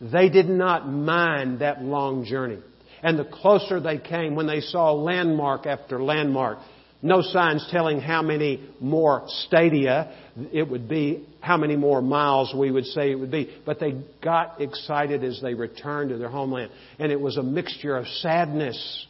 They 0.00 0.28
did 0.28 0.48
not 0.48 0.88
mind 0.88 1.60
that 1.60 1.82
long 1.82 2.24
journey. 2.24 2.58
And 3.02 3.18
the 3.18 3.24
closer 3.24 3.80
they 3.80 3.98
came, 3.98 4.34
when 4.34 4.46
they 4.46 4.60
saw 4.60 4.92
landmark 4.92 5.66
after 5.66 6.02
landmark, 6.02 6.58
no 7.02 7.22
signs 7.22 7.66
telling 7.70 8.00
how 8.00 8.22
many 8.22 8.68
more 8.78 9.24
stadia 9.46 10.12
it 10.52 10.68
would 10.68 10.88
be, 10.88 11.26
how 11.40 11.56
many 11.56 11.76
more 11.76 12.02
miles 12.02 12.54
we 12.54 12.70
would 12.70 12.84
say 12.86 13.10
it 13.10 13.14
would 13.14 13.30
be. 13.30 13.50
But 13.64 13.80
they 13.80 13.94
got 14.22 14.60
excited 14.60 15.24
as 15.24 15.40
they 15.40 15.54
returned 15.54 16.10
to 16.10 16.18
their 16.18 16.28
homeland. 16.28 16.70
And 16.98 17.10
it 17.10 17.20
was 17.20 17.38
a 17.38 17.42
mixture 17.42 17.96
of 17.96 18.06
sadness 18.06 19.06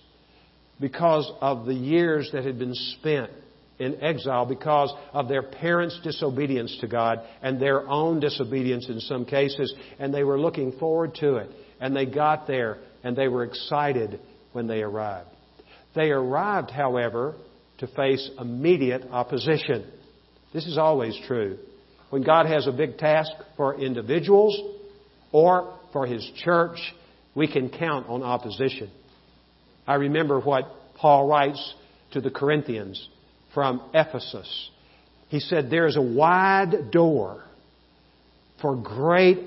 because 0.81 1.31
of 1.41 1.67
the 1.67 1.75
years 1.75 2.31
that 2.33 2.45
had 2.45 2.59
been 2.59 2.75
spent 2.75 3.31
in 3.81 4.01
exile 4.03 4.47
because 4.47 4.93
of 5.13 5.27
their 5.27 5.43
parents' 5.43 5.99
disobedience 6.05 6.77
to 6.81 6.87
God 6.87 7.21
and 7.43 7.61
their 7.61 7.89
own 7.89 8.21
disobedience 8.21 8.89
in 8.89 9.01
some 9.01 9.25
cases. 9.25 9.75
And 9.99 10.15
they 10.15 10.23
were 10.23 10.39
looking 10.39 10.73
forward 10.79 11.15
to 11.17 11.37
it. 11.37 11.51
And 11.81 11.97
they 11.97 12.07
got 12.07 12.47
there 12.47 12.79
and 13.03 13.17
they 13.17 13.27
were 13.27 13.45
excited 13.45 14.21
when 14.53 14.67
they 14.67 14.83
arrived. 14.83 15.29
They 15.95 16.11
arrived, 16.11 16.71
however, 16.71 17.35
to 17.81 17.87
face 17.89 18.31
immediate 18.39 19.05
opposition. 19.11 19.91
This 20.53 20.67
is 20.67 20.79
always 20.79 21.19
true. 21.27 21.59
When 22.11 22.23
God 22.23 22.47
has 22.47 22.67
a 22.67 22.73
big 22.73 22.99
task 22.99 23.31
for 23.57 23.81
individuals 23.81 24.59
or 25.33 25.79
for 25.93 26.07
His 26.07 26.29
church, 26.37 26.79
we 27.35 27.51
can 27.51 27.71
count 27.71 28.09
on 28.09 28.23
opposition. 28.23 28.91
I 29.87 29.95
remember 29.95 30.41
what 30.41 30.65
Paul 30.97 31.27
writes 31.27 31.75
to 32.13 32.21
the 32.21 32.31
Corinthians 32.31 33.09
from 33.55 33.83
Ephesus. 33.95 34.71
He 35.29 35.41
said, 35.41 35.71
There 35.71 35.87
is 35.87 35.97
a 35.97 36.03
wide 36.03 36.91
door 36.91 37.45
for 38.61 38.77
great 38.77 39.39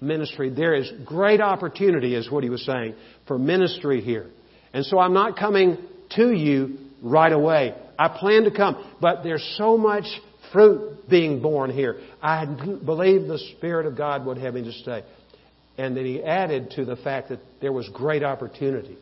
ministry. 0.00 0.50
There 0.50 0.74
is 0.74 0.90
great 1.04 1.40
opportunity, 1.40 2.14
is 2.14 2.30
what 2.30 2.42
he 2.42 2.50
was 2.50 2.64
saying, 2.64 2.94
for 3.26 3.38
ministry 3.38 4.00
here. 4.00 4.26
And 4.72 4.84
so 4.84 4.98
I'm 4.98 5.12
not 5.12 5.36
coming 5.36 5.76
to 6.10 6.32
you 6.32 6.78
right 7.06 7.32
away. 7.32 7.74
I 7.98 8.08
plan 8.08 8.44
to 8.44 8.50
come, 8.50 8.84
but 9.00 9.22
there's 9.22 9.54
so 9.56 9.78
much 9.78 10.04
fruit 10.52 11.08
being 11.08 11.40
borne 11.40 11.70
here. 11.70 12.00
I 12.22 12.44
believe 12.44 13.26
the 13.26 13.38
Spirit 13.56 13.86
of 13.86 13.96
God 13.96 14.26
would 14.26 14.38
have 14.38 14.54
me 14.54 14.64
to 14.64 14.72
stay. 14.72 15.02
And 15.78 15.96
then 15.96 16.04
he 16.04 16.22
added 16.22 16.70
to 16.72 16.84
the 16.84 16.96
fact 16.96 17.28
that 17.28 17.40
there 17.60 17.72
was 17.72 17.88
great 17.92 18.22
opportunity. 18.22 18.96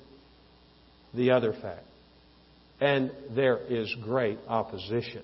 The 1.15 1.31
other 1.31 1.53
fact. 1.53 1.85
And 2.81 3.13
there 3.35 3.59
is 3.59 3.95
great 4.03 4.39
opposition. 4.49 5.23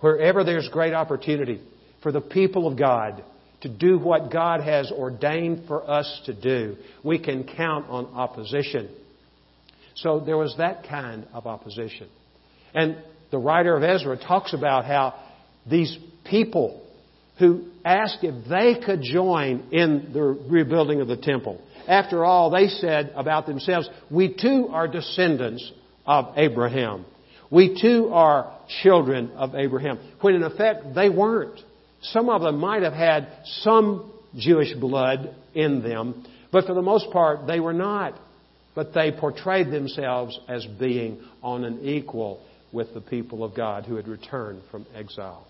Wherever 0.00 0.44
there's 0.44 0.68
great 0.70 0.94
opportunity 0.94 1.60
for 2.02 2.12
the 2.12 2.20
people 2.20 2.66
of 2.66 2.78
God 2.78 3.22
to 3.60 3.68
do 3.68 3.98
what 3.98 4.30
God 4.32 4.60
has 4.60 4.90
ordained 4.90 5.66
for 5.66 5.88
us 5.88 6.22
to 6.26 6.34
do, 6.34 6.76
we 7.02 7.18
can 7.18 7.44
count 7.44 7.86
on 7.88 8.06
opposition. 8.06 8.88
So 9.96 10.20
there 10.20 10.36
was 10.36 10.54
that 10.58 10.86
kind 10.88 11.26
of 11.32 11.46
opposition. 11.46 12.08
And 12.74 12.96
the 13.30 13.38
writer 13.38 13.76
of 13.76 13.82
Ezra 13.82 14.16
talks 14.16 14.52
about 14.52 14.84
how 14.84 15.14
these 15.68 15.96
people 16.24 16.82
who 17.38 17.66
asked 17.84 18.18
if 18.22 18.48
they 18.48 18.80
could 18.84 19.02
join 19.02 19.68
in 19.72 20.10
the 20.12 20.22
rebuilding 20.22 21.00
of 21.00 21.08
the 21.08 21.16
temple. 21.16 21.60
After 21.86 22.24
all, 22.24 22.50
they 22.50 22.68
said 22.68 23.12
about 23.14 23.46
themselves, 23.46 23.88
we 24.10 24.34
too 24.34 24.68
are 24.70 24.88
descendants 24.88 25.70
of 26.06 26.36
Abraham. 26.36 27.04
We 27.50 27.80
too 27.80 28.10
are 28.12 28.54
children 28.82 29.30
of 29.36 29.54
Abraham. 29.54 29.98
When 30.20 30.34
in 30.34 30.42
effect, 30.42 30.94
they 30.94 31.08
weren't. 31.08 31.60
Some 32.02 32.28
of 32.28 32.42
them 32.42 32.58
might 32.58 32.82
have 32.82 32.92
had 32.92 33.28
some 33.60 34.12
Jewish 34.36 34.74
blood 34.74 35.34
in 35.54 35.82
them, 35.82 36.26
but 36.50 36.66
for 36.66 36.74
the 36.74 36.82
most 36.82 37.10
part, 37.10 37.46
they 37.46 37.60
were 37.60 37.72
not 37.72 38.18
but 38.76 38.92
they 38.92 39.10
portrayed 39.10 39.70
themselves 39.70 40.38
as 40.48 40.64
being 40.78 41.18
on 41.42 41.64
an 41.64 41.80
equal 41.82 42.46
with 42.72 42.92
the 42.92 43.00
people 43.00 43.42
of 43.42 43.56
God 43.56 43.86
who 43.86 43.96
had 43.96 44.06
returned 44.06 44.60
from 44.70 44.86
exile. 44.94 45.46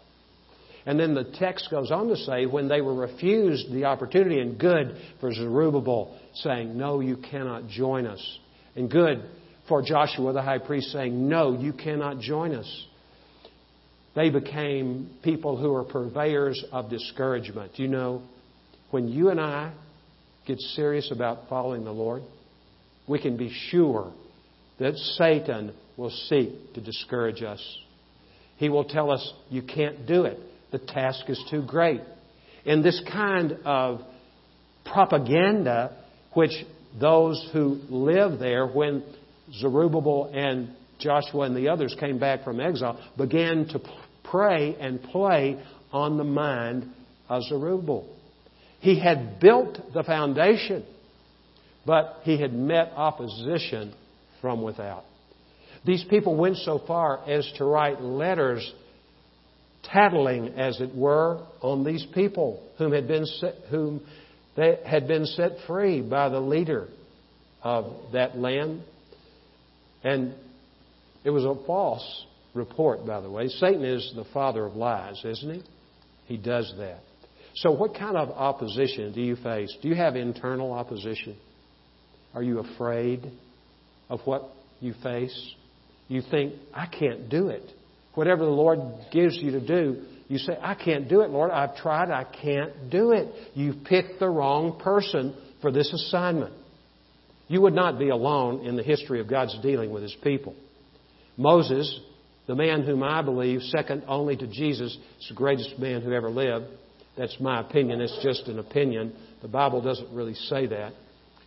And 0.86 0.98
then 0.98 1.14
the 1.14 1.24
text 1.24 1.68
goes 1.68 1.90
on 1.90 2.06
to 2.06 2.16
say, 2.16 2.46
when 2.46 2.68
they 2.68 2.80
were 2.80 2.94
refused 2.94 3.72
the 3.72 3.86
opportunity, 3.86 4.38
and 4.38 4.56
good 4.56 4.96
for 5.20 5.34
Zerubbabel, 5.34 6.16
saying, 6.34 6.78
No, 6.78 7.00
you 7.00 7.16
cannot 7.16 7.66
join 7.66 8.06
us. 8.06 8.38
And 8.76 8.88
good 8.88 9.24
for 9.68 9.82
Joshua 9.82 10.32
the 10.32 10.42
high 10.42 10.58
priest, 10.58 10.92
saying, 10.92 11.28
No, 11.28 11.58
you 11.58 11.72
cannot 11.72 12.20
join 12.20 12.54
us. 12.54 12.86
They 14.14 14.30
became 14.30 15.10
people 15.24 15.56
who 15.56 15.74
are 15.74 15.82
purveyors 15.82 16.64
of 16.70 16.88
discouragement. 16.88 17.72
You 17.80 17.88
know, 17.88 18.22
when 18.92 19.08
you 19.08 19.30
and 19.30 19.40
I 19.40 19.72
get 20.46 20.60
serious 20.60 21.10
about 21.10 21.48
following 21.48 21.84
the 21.84 21.90
Lord, 21.90 22.22
we 23.06 23.20
can 23.20 23.36
be 23.36 23.52
sure 23.70 24.12
that 24.78 24.96
Satan 24.96 25.72
will 25.96 26.10
seek 26.10 26.74
to 26.74 26.80
discourage 26.80 27.42
us. 27.42 27.60
He 28.56 28.68
will 28.68 28.84
tell 28.84 29.10
us, 29.10 29.32
You 29.50 29.62
can't 29.62 30.06
do 30.06 30.24
it. 30.24 30.38
The 30.72 30.78
task 30.78 31.28
is 31.28 31.42
too 31.50 31.62
great. 31.62 32.00
And 32.64 32.84
this 32.84 33.00
kind 33.10 33.58
of 33.64 34.00
propaganda, 34.84 35.96
which 36.34 36.52
those 37.00 37.48
who 37.52 37.80
live 37.88 38.38
there, 38.38 38.66
when 38.66 39.04
Zerubbabel 39.60 40.30
and 40.34 40.70
Joshua 40.98 41.42
and 41.42 41.56
the 41.56 41.68
others 41.68 41.94
came 42.00 42.18
back 42.18 42.44
from 42.44 42.60
exile, 42.60 42.98
began 43.16 43.68
to 43.68 43.80
pray 44.24 44.76
and 44.80 45.02
play 45.02 45.62
on 45.92 46.16
the 46.16 46.24
mind 46.24 46.90
of 47.28 47.42
Zerubbabel. 47.44 48.08
He 48.80 48.98
had 48.98 49.40
built 49.40 49.78
the 49.94 50.02
foundation, 50.02 50.84
but 51.86 52.20
he 52.22 52.40
had 52.40 52.52
met 52.52 52.92
opposition 52.96 53.94
from 54.40 54.62
without. 54.62 55.04
These 55.84 56.04
people 56.10 56.34
went 56.36 56.56
so 56.56 56.82
far 56.86 57.28
as 57.28 57.50
to 57.58 57.64
write 57.64 58.02
letters 58.02 58.72
tattling, 59.84 60.48
as 60.56 60.80
it 60.80 60.94
were, 60.94 61.46
on 61.60 61.84
these 61.84 62.04
people 62.12 62.62
whom 62.76 62.92
had 62.92 63.06
been 63.06 63.24
set, 63.24 63.54
whom 63.70 64.04
they 64.56 64.78
had 64.84 65.06
been 65.06 65.26
set 65.26 65.52
free 65.66 66.00
by 66.00 66.28
the 66.28 66.40
leader 66.40 66.88
of 67.62 68.12
that 68.12 68.36
land. 68.36 68.82
And 70.02 70.34
it 71.24 71.30
was 71.30 71.44
a 71.44 71.54
false 71.66 72.26
report, 72.54 73.06
by 73.06 73.20
the 73.20 73.30
way. 73.30 73.48
Satan 73.48 73.84
is 73.84 74.12
the 74.16 74.24
father 74.32 74.64
of 74.64 74.74
lies, 74.74 75.22
isn't 75.24 75.54
he? 75.54 75.62
He 76.26 76.36
does 76.36 76.72
that. 76.78 77.00
So, 77.56 77.70
what 77.70 77.94
kind 77.94 78.16
of 78.16 78.30
opposition 78.30 79.12
do 79.12 79.20
you 79.20 79.36
face? 79.36 79.74
Do 79.80 79.88
you 79.88 79.94
have 79.94 80.16
internal 80.16 80.72
opposition? 80.72 81.36
Are 82.36 82.42
you 82.42 82.58
afraid 82.58 83.32
of 84.10 84.20
what 84.26 84.50
you 84.80 84.92
face? 85.02 85.54
You 86.06 86.22
think, 86.30 86.52
I 86.74 86.86
can't 86.86 87.30
do 87.30 87.48
it. 87.48 87.62
Whatever 88.14 88.44
the 88.44 88.50
Lord 88.50 88.78
gives 89.10 89.38
you 89.38 89.52
to 89.52 89.66
do, 89.66 90.02
you 90.28 90.36
say, 90.36 90.52
I 90.60 90.74
can't 90.74 91.08
do 91.08 91.22
it, 91.22 91.30
Lord. 91.30 91.50
I've 91.50 91.76
tried. 91.76 92.10
I 92.10 92.24
can't 92.24 92.90
do 92.90 93.12
it. 93.12 93.28
You've 93.54 93.84
picked 93.84 94.20
the 94.20 94.28
wrong 94.28 94.78
person 94.78 95.34
for 95.62 95.72
this 95.72 95.90
assignment. 95.90 96.52
You 97.48 97.62
would 97.62 97.72
not 97.72 97.98
be 97.98 98.10
alone 98.10 98.66
in 98.66 98.76
the 98.76 98.82
history 98.82 99.18
of 99.20 99.30
God's 99.30 99.58
dealing 99.62 99.90
with 99.90 100.02
His 100.02 100.16
people. 100.22 100.54
Moses, 101.38 102.00
the 102.46 102.54
man 102.54 102.82
whom 102.82 103.02
I 103.02 103.22
believe, 103.22 103.62
second 103.62 104.04
only 104.08 104.36
to 104.36 104.46
Jesus, 104.46 104.92
is 105.20 105.28
the 105.28 105.34
greatest 105.34 105.78
man 105.78 106.02
who 106.02 106.12
ever 106.12 106.28
lived. 106.28 106.66
That's 107.16 107.38
my 107.40 107.60
opinion. 107.60 108.02
It's 108.02 108.18
just 108.22 108.46
an 108.48 108.58
opinion. 108.58 109.14
The 109.40 109.48
Bible 109.48 109.80
doesn't 109.80 110.12
really 110.12 110.34
say 110.34 110.66
that. 110.66 110.92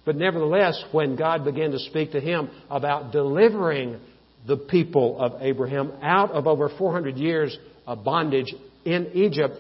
But 0.10 0.16
nevertheless, 0.16 0.84
when 0.92 1.16
God 1.16 1.46
began 1.46 1.70
to 1.70 1.78
speak 1.78 2.14
to 2.14 2.20
him 2.20 2.50
about 2.68 3.12
delivering 3.12 4.00
the 4.48 4.58
people 4.58 5.20
of 5.20 5.40
Abraham 5.40 5.92
out 6.02 6.32
of 6.32 6.48
over 6.48 6.68
400 6.68 7.16
years 7.16 7.56
of 7.86 8.04
bondage 8.04 8.52
in 8.86 9.12
Egypt, 9.14 9.58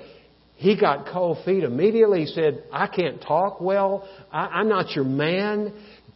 he 0.56 0.76
got 0.76 1.06
cold 1.14 1.46
feet 1.46 1.64
immediately. 1.64 2.22
He 2.22 2.26
said, 2.26 2.64
I 2.74 2.88
can't 2.88 3.22
talk 3.22 3.62
well. 3.62 4.10
I, 4.32 4.62
am 4.62 4.70
not 4.70 4.96
your 4.96 5.06
man. 5.06 5.72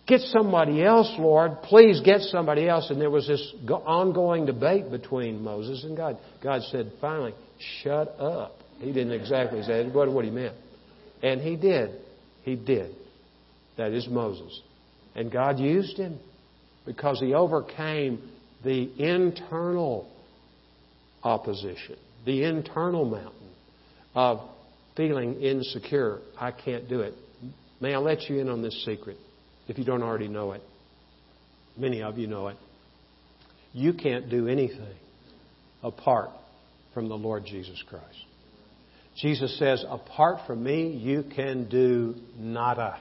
Get 0.07 0.21
somebody 0.21 0.83
else, 0.83 1.13
Lord. 1.19 1.61
Please 1.61 2.01
get 2.03 2.21
somebody 2.21 2.67
else. 2.67 2.89
And 2.89 2.99
there 2.99 3.11
was 3.11 3.27
this 3.27 3.53
ongoing 3.69 4.47
debate 4.47 4.89
between 4.89 5.43
Moses 5.43 5.83
and 5.83 5.95
God. 5.95 6.17
God 6.41 6.63
said, 6.71 6.91
finally, 6.99 7.35
shut 7.83 8.07
up. 8.19 8.55
He 8.79 8.87
didn't 8.87 9.11
exactly 9.11 9.61
say 9.61 9.81
it, 9.81 9.93
but 9.93 10.11
what 10.11 10.25
he 10.25 10.31
meant. 10.31 10.55
And 11.21 11.39
he 11.39 11.55
did. 11.55 12.01
He 12.41 12.55
did. 12.55 12.95
That 13.77 13.91
is 13.91 14.07
Moses. 14.07 14.61
And 15.15 15.31
God 15.31 15.59
used 15.59 15.97
him 15.97 16.19
because 16.85 17.19
he 17.19 17.33
overcame 17.33 18.21
the 18.63 18.89
internal 18.97 20.09
opposition, 21.23 21.97
the 22.25 22.43
internal 22.43 23.05
mountain 23.05 23.49
of 24.15 24.41
feeling 24.95 25.41
insecure. 25.41 26.19
I 26.39 26.51
can't 26.51 26.87
do 26.87 27.01
it. 27.01 27.13
May 27.81 27.93
I 27.93 27.97
let 27.97 28.29
you 28.29 28.39
in 28.39 28.49
on 28.49 28.61
this 28.61 28.85
secret? 28.85 29.17
if 29.67 29.77
you 29.77 29.85
don't 29.85 30.03
already 30.03 30.27
know 30.27 30.51
it. 30.53 30.61
Many 31.77 32.01
of 32.01 32.17
you 32.17 32.27
know 32.27 32.47
it. 32.49 32.57
You 33.73 33.93
can't 33.93 34.29
do 34.29 34.47
anything 34.47 34.95
apart 35.81 36.29
from 36.93 37.09
the 37.09 37.15
Lord 37.15 37.45
Jesus 37.45 37.81
Christ. 37.89 38.05
Jesus 39.17 39.57
says, 39.57 39.83
apart 39.87 40.45
from 40.45 40.63
me, 40.63 40.89
you 40.89 41.23
can 41.35 41.69
do 41.69 42.15
nada. 42.37 42.99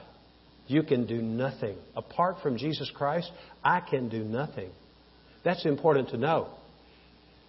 You 0.67 0.83
can 0.83 1.05
do 1.05 1.21
nothing. 1.21 1.75
Apart 1.95 2.37
from 2.41 2.57
Jesus 2.57 2.91
Christ, 2.95 3.31
I 3.63 3.81
can 3.81 4.09
do 4.09 4.23
nothing. 4.23 4.69
That's 5.43 5.65
important 5.65 6.09
to 6.09 6.17
know. 6.17 6.49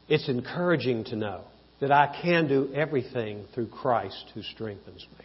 It's 0.08 0.28
encouraging 0.28 1.04
to 1.04 1.16
know 1.16 1.42
that 1.80 1.90
I 1.90 2.18
can 2.22 2.48
do 2.48 2.72
everything 2.74 3.44
through 3.54 3.68
Christ 3.68 4.24
who 4.34 4.42
strengthens 4.42 5.06
me. 5.18 5.24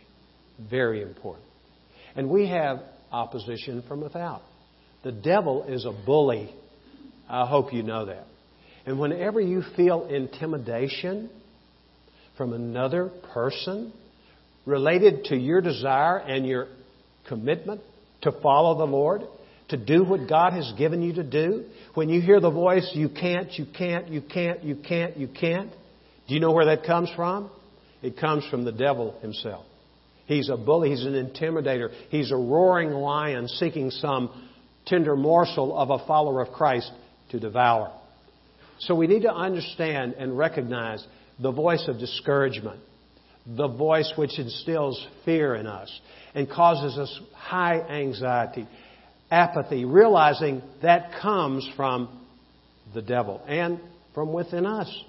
Very 0.70 1.02
important. 1.02 1.46
And 2.16 2.30
we 2.30 2.48
have 2.48 2.80
opposition 3.12 3.84
from 3.88 4.02
without. 4.02 4.42
The 5.04 5.12
devil 5.12 5.64
is 5.64 5.86
a 5.86 5.92
bully. 5.92 6.54
I 7.30 7.46
hope 7.46 7.74
you 7.74 7.84
know 7.84 8.06
that. 8.06 8.26
And 8.86 9.00
whenever 9.00 9.40
you 9.40 9.64
feel 9.76 10.06
intimidation 10.06 11.30
from 12.38 12.54
another 12.54 13.10
person 13.34 13.94
related 14.66 15.26
to 15.26 15.36
your 15.36 15.62
desire 15.62 16.18
and 16.18 16.46
your 16.46 16.68
commitment 17.30 17.82
to 18.24 18.32
follow 18.44 18.78
the 18.78 18.92
Lord, 18.92 19.22
to 19.70 19.78
do 19.78 20.04
what 20.04 20.28
God 20.28 20.54
has 20.54 20.74
given 20.78 21.02
you 21.02 21.14
to 21.14 21.24
do, 21.24 21.66
when 21.94 22.10
you 22.10 22.22
hear 22.22 22.42
the 22.42 22.50
voice, 22.50 22.90
you 22.94 23.08
can't, 23.08 23.54
you 23.54 23.66
can't, 23.78 24.10
you 24.10 24.22
can't, 24.22 24.64
you 24.64 24.76
can't, 24.76 25.16
you 25.16 25.28
can't, 25.28 25.72
do 26.28 26.34
you 26.34 26.40
know 26.40 26.52
where 26.52 26.66
that 26.66 26.86
comes 26.86 27.10
from? 27.16 27.50
It 28.02 28.18
comes 28.18 28.46
from 28.50 28.66
the 28.66 28.72
devil 28.72 29.18
himself. 29.22 29.66
He's 30.26 30.50
a 30.50 30.58
bully. 30.58 30.92
He's 30.92 31.06
an 31.06 31.14
intimidator. 31.14 31.90
He's 32.10 32.32
a 32.32 32.36
roaring 32.36 32.92
lion 32.92 33.48
seeking 33.48 33.90
some 33.90 34.30
tender 34.86 35.16
morsel 35.16 35.76
of 35.76 35.90
a 35.90 36.06
follower 36.06 36.42
of 36.42 36.54
Christ 36.54 36.92
to 37.32 37.40
devour. 37.40 37.92
So 38.82 38.94
we 38.94 39.08
need 39.08 39.24
to 39.24 39.34
understand 39.34 40.14
and 40.14 40.38
recognize 40.38 41.06
the 41.40 41.52
voice 41.52 41.84
of 41.88 41.98
discouragement, 41.98 42.80
the 43.56 43.68
voice 43.68 44.12
which 44.16 44.38
instills 44.38 45.06
fear 45.26 45.56
in 45.56 45.66
us 45.66 45.90
and 46.36 46.50
causes 46.50 46.98
us 46.98 47.20
high 47.34 47.80
anxiety, 47.80 48.68
apathy, 49.32 49.86
realizing 49.86 50.62
that 50.82 51.20
comes 51.22 51.68
from 51.76 52.10
the 52.94 53.02
devil 53.02 53.42
and 53.48 53.80
from 54.14 54.34
within 54.34 54.66
us 54.66 55.04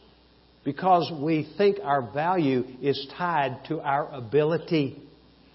because 0.64 1.11
we 1.20 1.50
think 1.57 1.79
our 1.83 2.12
value 2.12 2.64
is 2.83 3.07
tied 3.16 3.64
to 3.68 3.81
our 3.81 4.11
ability. 4.12 5.00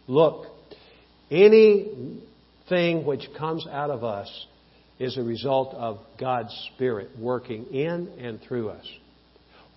Look, 0.08 0.48
anything 1.30 3.06
which 3.06 3.28
comes 3.38 3.67
out 3.67 3.89
of 3.89 4.04
us 4.04 4.48
is 5.00 5.17
a 5.17 5.24
result 5.24 5.74
of 5.74 6.00
God's 6.19 6.54
Spirit 6.74 7.10
working 7.19 7.65
in 7.65 8.08
and 8.19 8.39
through 8.41 8.69
us. 8.69 8.86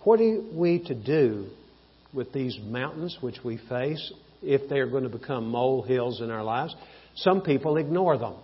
What 0.03 0.21
are 0.21 0.41
we 0.53 0.79
to 0.85 0.95
do 0.95 1.47
with 2.13 2.33
these 2.33 2.57
mountains 2.63 3.17
which 3.21 3.37
we 3.43 3.57
face 3.69 4.11
if 4.41 4.69
they 4.69 4.79
are 4.79 4.87
going 4.87 5.03
to 5.03 5.09
become 5.09 5.49
molehills 5.49 6.21
in 6.21 6.31
our 6.31 6.43
lives? 6.43 6.75
Some 7.15 7.41
people 7.41 7.77
ignore 7.77 8.17
them. 8.17 8.35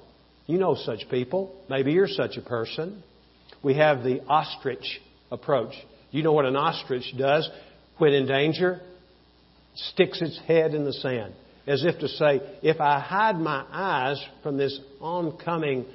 You 0.47 0.57
know 0.57 0.75
such 0.75 1.09
people. 1.09 1.55
Maybe 1.69 1.91
you're 1.91 2.07
such 2.07 2.37
a 2.37 2.41
person. 2.41 3.03
We 3.63 3.75
have 3.75 4.03
the 4.03 4.23
ostrich 4.25 5.01
approach. 5.31 5.73
You 6.11 6.23
know 6.23 6.33
what 6.33 6.45
an 6.45 6.55
ostrich 6.55 7.13
does 7.17 7.49
when 7.97 8.13
in 8.13 8.27
danger? 8.27 8.81
Sticks 9.75 10.21
its 10.21 10.39
head 10.47 10.73
in 10.73 10.85
the 10.85 10.93
sand 10.93 11.33
as 11.67 11.83
if 11.83 11.99
to 11.99 12.07
say, 12.07 12.41
if 12.61 12.79
I 12.79 12.99
hide 12.99 13.39
my 13.39 13.65
eyes 13.71 14.23
from 14.43 14.57
this 14.57 14.79
oncoming 15.01 15.85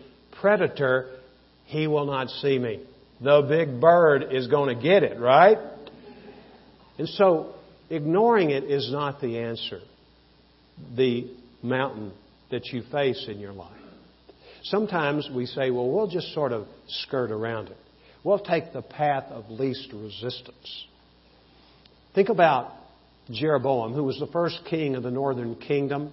predator, 0.40 1.18
he 1.66 1.86
will 1.86 2.06
not 2.06 2.28
see 2.28 2.58
me. 2.58 2.84
The 3.20 3.42
big 3.48 3.80
bird 3.80 4.32
is 4.32 4.48
going 4.48 4.74
to 4.74 4.82
get 4.82 5.02
it, 5.02 5.20
right? 5.20 5.58
And 6.98 7.08
so, 7.08 7.54
ignoring 7.90 8.50
it 8.50 8.64
is 8.64 8.90
not 8.90 9.20
the 9.20 9.38
answer. 9.38 9.80
The 10.96 11.30
mountain 11.62 12.12
that 12.50 12.66
you 12.66 12.82
face 12.90 13.26
in 13.28 13.38
your 13.38 13.52
life. 13.52 13.72
Sometimes 14.64 15.28
we 15.34 15.46
say, 15.46 15.70
well, 15.70 15.90
we'll 15.90 16.08
just 16.08 16.32
sort 16.32 16.52
of 16.52 16.66
skirt 16.88 17.30
around 17.30 17.68
it. 17.68 17.76
We'll 18.24 18.38
take 18.38 18.72
the 18.72 18.82
path 18.82 19.24
of 19.30 19.50
least 19.50 19.88
resistance. 19.92 20.86
Think 22.14 22.28
about 22.28 22.72
Jeroboam, 23.30 23.94
who 23.94 24.04
was 24.04 24.18
the 24.18 24.26
first 24.26 24.60
king 24.68 24.96
of 24.96 25.02
the 25.02 25.10
northern 25.10 25.54
kingdom. 25.54 26.12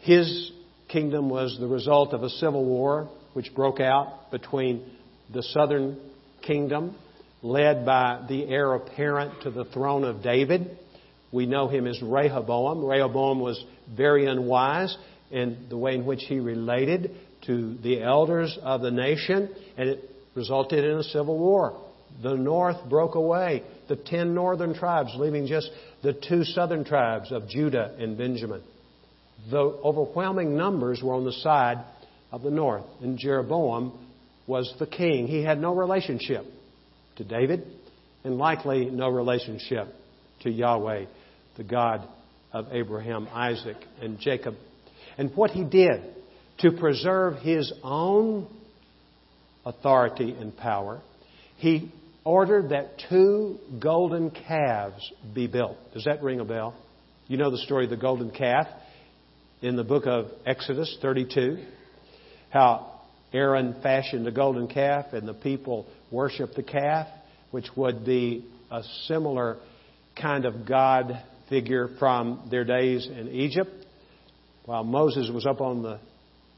His 0.00 0.50
kingdom 0.88 1.30
was 1.30 1.56
the 1.58 1.66
result 1.66 2.12
of 2.12 2.22
a 2.22 2.28
civil 2.28 2.64
war 2.64 3.08
which 3.34 3.54
broke 3.54 3.80
out 3.80 4.30
between 4.30 4.84
the 5.32 5.42
southern 5.42 5.98
kingdom, 6.42 6.96
led 7.42 7.86
by 7.86 8.24
the 8.28 8.44
heir 8.48 8.74
apparent 8.74 9.42
to 9.42 9.50
the 9.50 9.64
throne 9.66 10.04
of 10.04 10.22
David. 10.22 10.78
We 11.30 11.46
know 11.46 11.68
him 11.68 11.86
as 11.86 12.00
Rehoboam. 12.02 12.84
Rehoboam 12.84 13.40
was 13.40 13.62
very 13.94 14.26
unwise 14.26 14.96
in 15.30 15.66
the 15.68 15.76
way 15.76 15.94
in 15.94 16.06
which 16.06 16.24
he 16.24 16.40
related 16.40 17.14
to 17.46 17.76
the 17.78 18.02
elders 18.02 18.58
of 18.62 18.80
the 18.80 18.90
nation, 18.90 19.54
and 19.76 19.88
it 19.88 20.10
resulted 20.34 20.84
in 20.84 20.98
a 20.98 21.02
civil 21.02 21.38
war. 21.38 21.80
The 22.22 22.34
north 22.34 22.88
broke 22.88 23.14
away, 23.14 23.62
the 23.88 23.96
ten 23.96 24.34
northern 24.34 24.74
tribes, 24.74 25.12
leaving 25.16 25.46
just 25.46 25.70
the 26.02 26.14
two 26.14 26.44
southern 26.44 26.84
tribes 26.84 27.30
of 27.30 27.48
Judah 27.48 27.94
and 27.98 28.16
Benjamin. 28.16 28.62
The 29.50 29.60
overwhelming 29.60 30.56
numbers 30.56 31.00
were 31.02 31.14
on 31.14 31.24
the 31.24 31.32
side 31.32 31.84
of 32.32 32.42
the 32.42 32.50
north, 32.50 32.84
and 33.00 33.18
Jeroboam 33.18 33.92
was 34.46 34.74
the 34.78 34.86
king. 34.86 35.26
He 35.26 35.42
had 35.42 35.60
no 35.60 35.74
relationship 35.74 36.44
to 37.18 37.24
David, 37.24 37.64
and 38.24 38.38
likely 38.38 38.86
no 38.86 39.08
relationship 39.08 39.88
to 40.40 40.50
Yahweh, 40.50 41.04
the 41.56 41.64
God 41.64 42.08
of 42.52 42.66
Abraham, 42.72 43.28
Isaac, 43.32 43.76
and 44.00 44.18
Jacob. 44.18 44.54
And 45.16 45.34
what 45.36 45.50
he 45.50 45.64
did 45.64 46.02
to 46.60 46.72
preserve 46.72 47.38
his 47.38 47.72
own 47.82 48.48
authority 49.64 50.32
and 50.32 50.56
power, 50.56 51.00
he 51.56 51.92
ordered 52.24 52.70
that 52.70 53.00
two 53.08 53.58
golden 53.80 54.30
calves 54.30 55.12
be 55.34 55.46
built. 55.46 55.76
Does 55.92 56.04
that 56.04 56.22
ring 56.22 56.40
a 56.40 56.44
bell? 56.44 56.74
You 57.26 57.36
know 57.36 57.50
the 57.50 57.58
story 57.58 57.84
of 57.84 57.90
the 57.90 57.96
golden 57.96 58.30
calf 58.30 58.66
in 59.60 59.76
the 59.76 59.84
book 59.84 60.06
of 60.06 60.26
Exodus 60.46 60.96
32. 61.02 61.58
How 62.50 62.92
Aaron 63.32 63.76
fashioned 63.82 64.26
a 64.26 64.30
golden 64.30 64.68
calf 64.68 65.06
and 65.12 65.28
the 65.28 65.34
people 65.34 65.86
worshiped 66.10 66.54
the 66.54 66.62
calf, 66.62 67.06
which 67.50 67.66
would 67.76 68.04
be 68.04 68.44
a 68.70 68.82
similar 69.06 69.58
kind 70.20 70.44
of 70.44 70.66
God 70.66 71.22
figure 71.48 71.88
from 71.98 72.48
their 72.50 72.64
days 72.64 73.06
in 73.06 73.28
Egypt. 73.28 73.70
While 74.64 74.84
Moses 74.84 75.30
was 75.32 75.46
up 75.46 75.60
on 75.60 75.82
the 75.82 75.98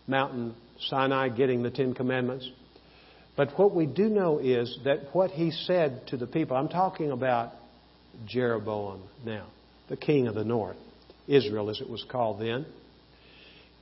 mountain 0.06 0.54
Sinai 0.88 1.28
getting 1.28 1.62
the 1.62 1.70
Ten 1.70 1.94
Commandments. 1.94 2.48
But 3.36 3.56
what 3.58 3.74
we 3.74 3.86
do 3.86 4.08
know 4.08 4.38
is 4.38 4.78
that 4.84 5.14
what 5.14 5.30
he 5.30 5.50
said 5.50 6.06
to 6.08 6.16
the 6.16 6.26
people, 6.26 6.56
I'm 6.56 6.68
talking 6.68 7.10
about 7.10 7.52
Jeroboam 8.26 9.02
now, 9.24 9.46
the 9.88 9.96
king 9.96 10.26
of 10.26 10.34
the 10.34 10.44
north, 10.44 10.76
Israel 11.28 11.70
as 11.70 11.80
it 11.80 11.88
was 11.88 12.04
called 12.10 12.40
then. 12.40 12.66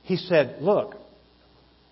He 0.03 0.17
said, 0.17 0.57
Look, 0.61 0.95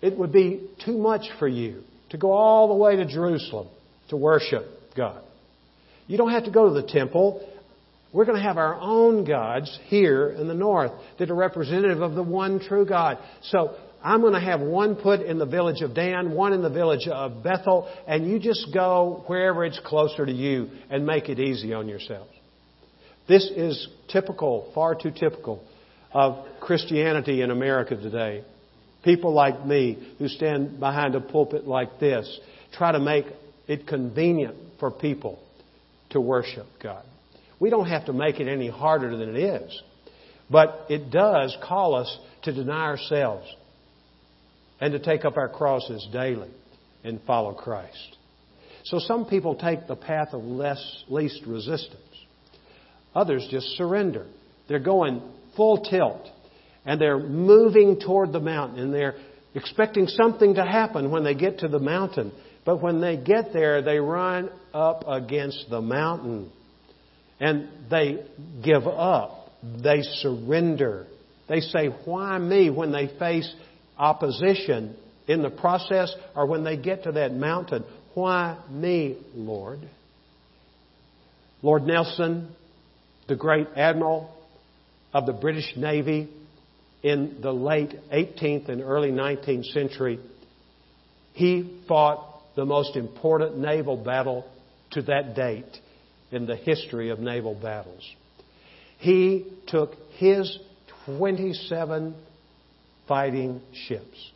it 0.00 0.16
would 0.16 0.32
be 0.32 0.68
too 0.84 0.96
much 0.96 1.22
for 1.38 1.48
you 1.48 1.82
to 2.10 2.18
go 2.18 2.32
all 2.32 2.68
the 2.68 2.74
way 2.74 2.96
to 2.96 3.06
Jerusalem 3.06 3.68
to 4.08 4.16
worship 4.16 4.64
God. 4.96 5.22
You 6.06 6.16
don't 6.16 6.30
have 6.30 6.44
to 6.44 6.50
go 6.50 6.72
to 6.72 6.80
the 6.80 6.86
temple. 6.86 7.46
We're 8.12 8.24
going 8.24 8.38
to 8.38 8.42
have 8.42 8.56
our 8.56 8.74
own 8.74 9.24
gods 9.24 9.78
here 9.86 10.30
in 10.30 10.48
the 10.48 10.54
north 10.54 10.92
that 11.18 11.30
are 11.30 11.34
representative 11.34 12.00
of 12.00 12.14
the 12.14 12.22
one 12.22 12.60
true 12.60 12.86
God. 12.86 13.18
So 13.42 13.76
I'm 14.02 14.22
going 14.22 14.32
to 14.32 14.40
have 14.40 14.60
one 14.60 14.96
put 14.96 15.20
in 15.20 15.38
the 15.38 15.46
village 15.46 15.82
of 15.82 15.94
Dan, 15.94 16.32
one 16.32 16.52
in 16.52 16.62
the 16.62 16.70
village 16.70 17.06
of 17.08 17.42
Bethel, 17.42 17.92
and 18.06 18.26
you 18.26 18.38
just 18.38 18.68
go 18.72 19.24
wherever 19.26 19.64
it's 19.64 19.80
closer 19.84 20.24
to 20.24 20.32
you 20.32 20.70
and 20.88 21.04
make 21.04 21.28
it 21.28 21.38
easy 21.38 21.74
on 21.74 21.88
yourselves. 21.88 22.30
This 23.28 23.44
is 23.54 23.88
typical, 24.10 24.70
far 24.74 24.94
too 24.94 25.10
typical, 25.10 25.62
of 26.12 26.46
Christianity 26.60 27.42
in 27.42 27.50
America 27.50 27.94
today. 27.94 28.44
People 29.08 29.32
like 29.32 29.64
me 29.64 29.96
who 30.18 30.28
stand 30.28 30.78
behind 30.78 31.14
a 31.14 31.20
pulpit 31.22 31.66
like 31.66 31.98
this 31.98 32.40
try 32.74 32.92
to 32.92 32.98
make 32.98 33.24
it 33.66 33.86
convenient 33.86 34.54
for 34.78 34.90
people 34.90 35.38
to 36.10 36.20
worship 36.20 36.66
God. 36.82 37.06
We 37.58 37.70
don't 37.70 37.88
have 37.88 38.04
to 38.04 38.12
make 38.12 38.38
it 38.38 38.48
any 38.48 38.68
harder 38.68 39.16
than 39.16 39.34
it 39.34 39.38
is. 39.38 39.82
But 40.50 40.84
it 40.90 41.10
does 41.10 41.56
call 41.66 41.94
us 41.94 42.18
to 42.42 42.52
deny 42.52 42.82
ourselves 42.82 43.46
and 44.78 44.92
to 44.92 44.98
take 44.98 45.24
up 45.24 45.38
our 45.38 45.48
crosses 45.48 46.06
daily 46.12 46.50
and 47.02 47.18
follow 47.26 47.54
Christ. 47.54 48.14
So 48.84 48.98
some 48.98 49.24
people 49.24 49.54
take 49.54 49.86
the 49.86 49.96
path 49.96 50.34
of 50.34 50.44
less, 50.44 51.04
least 51.08 51.46
resistance. 51.46 52.02
Others 53.14 53.48
just 53.50 53.68
surrender. 53.78 54.26
They're 54.68 54.78
going 54.80 55.22
full 55.56 55.82
tilt 55.84 56.28
and 56.88 56.98
they're 56.98 57.18
moving 57.18 58.00
toward 58.00 58.32
the 58.32 58.40
mountain 58.40 58.78
and 58.78 58.94
they're 58.94 59.14
expecting 59.54 60.06
something 60.06 60.54
to 60.54 60.64
happen 60.64 61.10
when 61.10 61.22
they 61.22 61.34
get 61.34 61.58
to 61.58 61.68
the 61.68 61.78
mountain. 61.78 62.32
But 62.64 62.80
when 62.80 63.02
they 63.02 63.18
get 63.18 63.52
there, 63.52 63.82
they 63.82 63.98
run 63.98 64.48
up 64.72 65.04
against 65.06 65.66
the 65.68 65.82
mountain 65.82 66.50
and 67.38 67.68
they 67.90 68.24
give 68.64 68.86
up. 68.86 69.50
They 69.62 70.00
surrender. 70.00 71.06
They 71.46 71.60
say, 71.60 71.88
Why 72.06 72.38
me? 72.38 72.70
when 72.70 72.90
they 72.90 73.10
face 73.18 73.52
opposition 73.98 74.96
in 75.26 75.42
the 75.42 75.50
process 75.50 76.10
or 76.34 76.46
when 76.46 76.64
they 76.64 76.78
get 76.78 77.02
to 77.02 77.12
that 77.12 77.34
mountain. 77.34 77.84
Why 78.14 78.56
me, 78.70 79.18
Lord? 79.34 79.80
Lord 81.60 81.82
Nelson, 81.82 82.48
the 83.28 83.36
great 83.36 83.66
admiral 83.76 84.34
of 85.12 85.26
the 85.26 85.34
British 85.34 85.70
Navy 85.76 86.30
in 87.02 87.40
the 87.40 87.52
late 87.52 87.94
18th 88.12 88.68
and 88.68 88.82
early 88.82 89.10
19th 89.10 89.66
century, 89.72 90.18
he 91.32 91.80
fought 91.86 92.42
the 92.56 92.64
most 92.64 92.96
important 92.96 93.58
naval 93.58 93.96
battle 93.96 94.44
to 94.90 95.02
that 95.02 95.34
date 95.34 95.78
in 96.32 96.46
the 96.46 96.56
history 96.56 97.10
of 97.10 97.20
naval 97.20 97.54
battles. 97.54 98.02
He 98.98 99.46
took 99.68 99.94
his 100.16 100.58
27 101.06 102.14
fighting 103.06 103.62
ships 103.86 104.30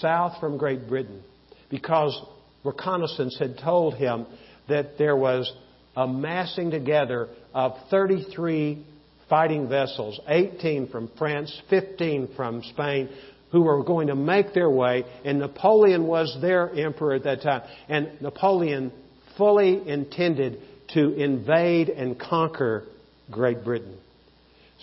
south 0.00 0.40
from 0.40 0.56
Great 0.56 0.88
Britain 0.88 1.22
because 1.70 2.18
reconnaissance 2.64 3.36
had 3.38 3.58
told 3.58 3.94
him 3.94 4.26
that 4.68 4.98
there 4.98 5.16
was 5.16 5.50
a 5.96 6.06
massing 6.06 6.70
together 6.70 7.28
of 7.52 7.72
33 7.90 8.84
fighting 9.28 9.68
vessels, 9.68 10.20
18 10.28 10.88
from 10.88 11.10
France, 11.18 11.62
15 11.70 12.30
from 12.36 12.62
Spain, 12.62 13.08
who 13.50 13.62
were 13.62 13.82
going 13.84 14.08
to 14.08 14.16
make 14.16 14.52
their 14.52 14.70
way, 14.70 15.04
and 15.24 15.38
Napoleon 15.38 16.06
was 16.06 16.36
their 16.40 16.70
emperor 16.70 17.14
at 17.14 17.24
that 17.24 17.42
time. 17.42 17.62
And 17.88 18.20
Napoleon 18.20 18.92
fully 19.36 19.88
intended 19.88 20.60
to 20.94 21.12
invade 21.14 21.88
and 21.88 22.18
conquer 22.18 22.84
Great 23.30 23.64
Britain. 23.64 23.96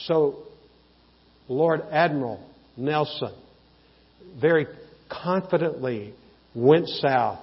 So, 0.05 0.43
Lord 1.47 1.81
Admiral 1.91 2.41
Nelson 2.77 3.33
very 4.39 4.67
confidently 5.09 6.13
went 6.55 6.87
south, 6.87 7.39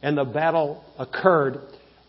and 0.00 0.16
the 0.16 0.24
battle 0.24 0.84
occurred 0.98 1.58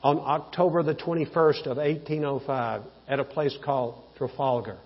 on 0.03 0.19
October 0.19 0.83
the 0.83 0.95
21st 0.95 1.65
of 1.65 1.77
1805 1.77 2.81
at 3.07 3.19
a 3.19 3.23
place 3.23 3.55
called 3.63 4.03
Trafalgar. 4.17 4.77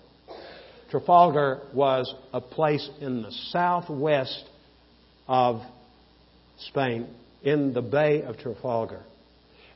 Trafalgar 0.90 1.62
was 1.74 2.14
a 2.34 2.42
place 2.42 2.88
in 3.02 3.22
the 3.22 3.32
southwest 3.52 4.44
of 5.28 5.62
Spain, 6.70 7.08
in 7.44 7.74
the 7.74 7.82
Bay 7.82 8.22
of 8.24 8.38
Trafalgar. 8.38 9.02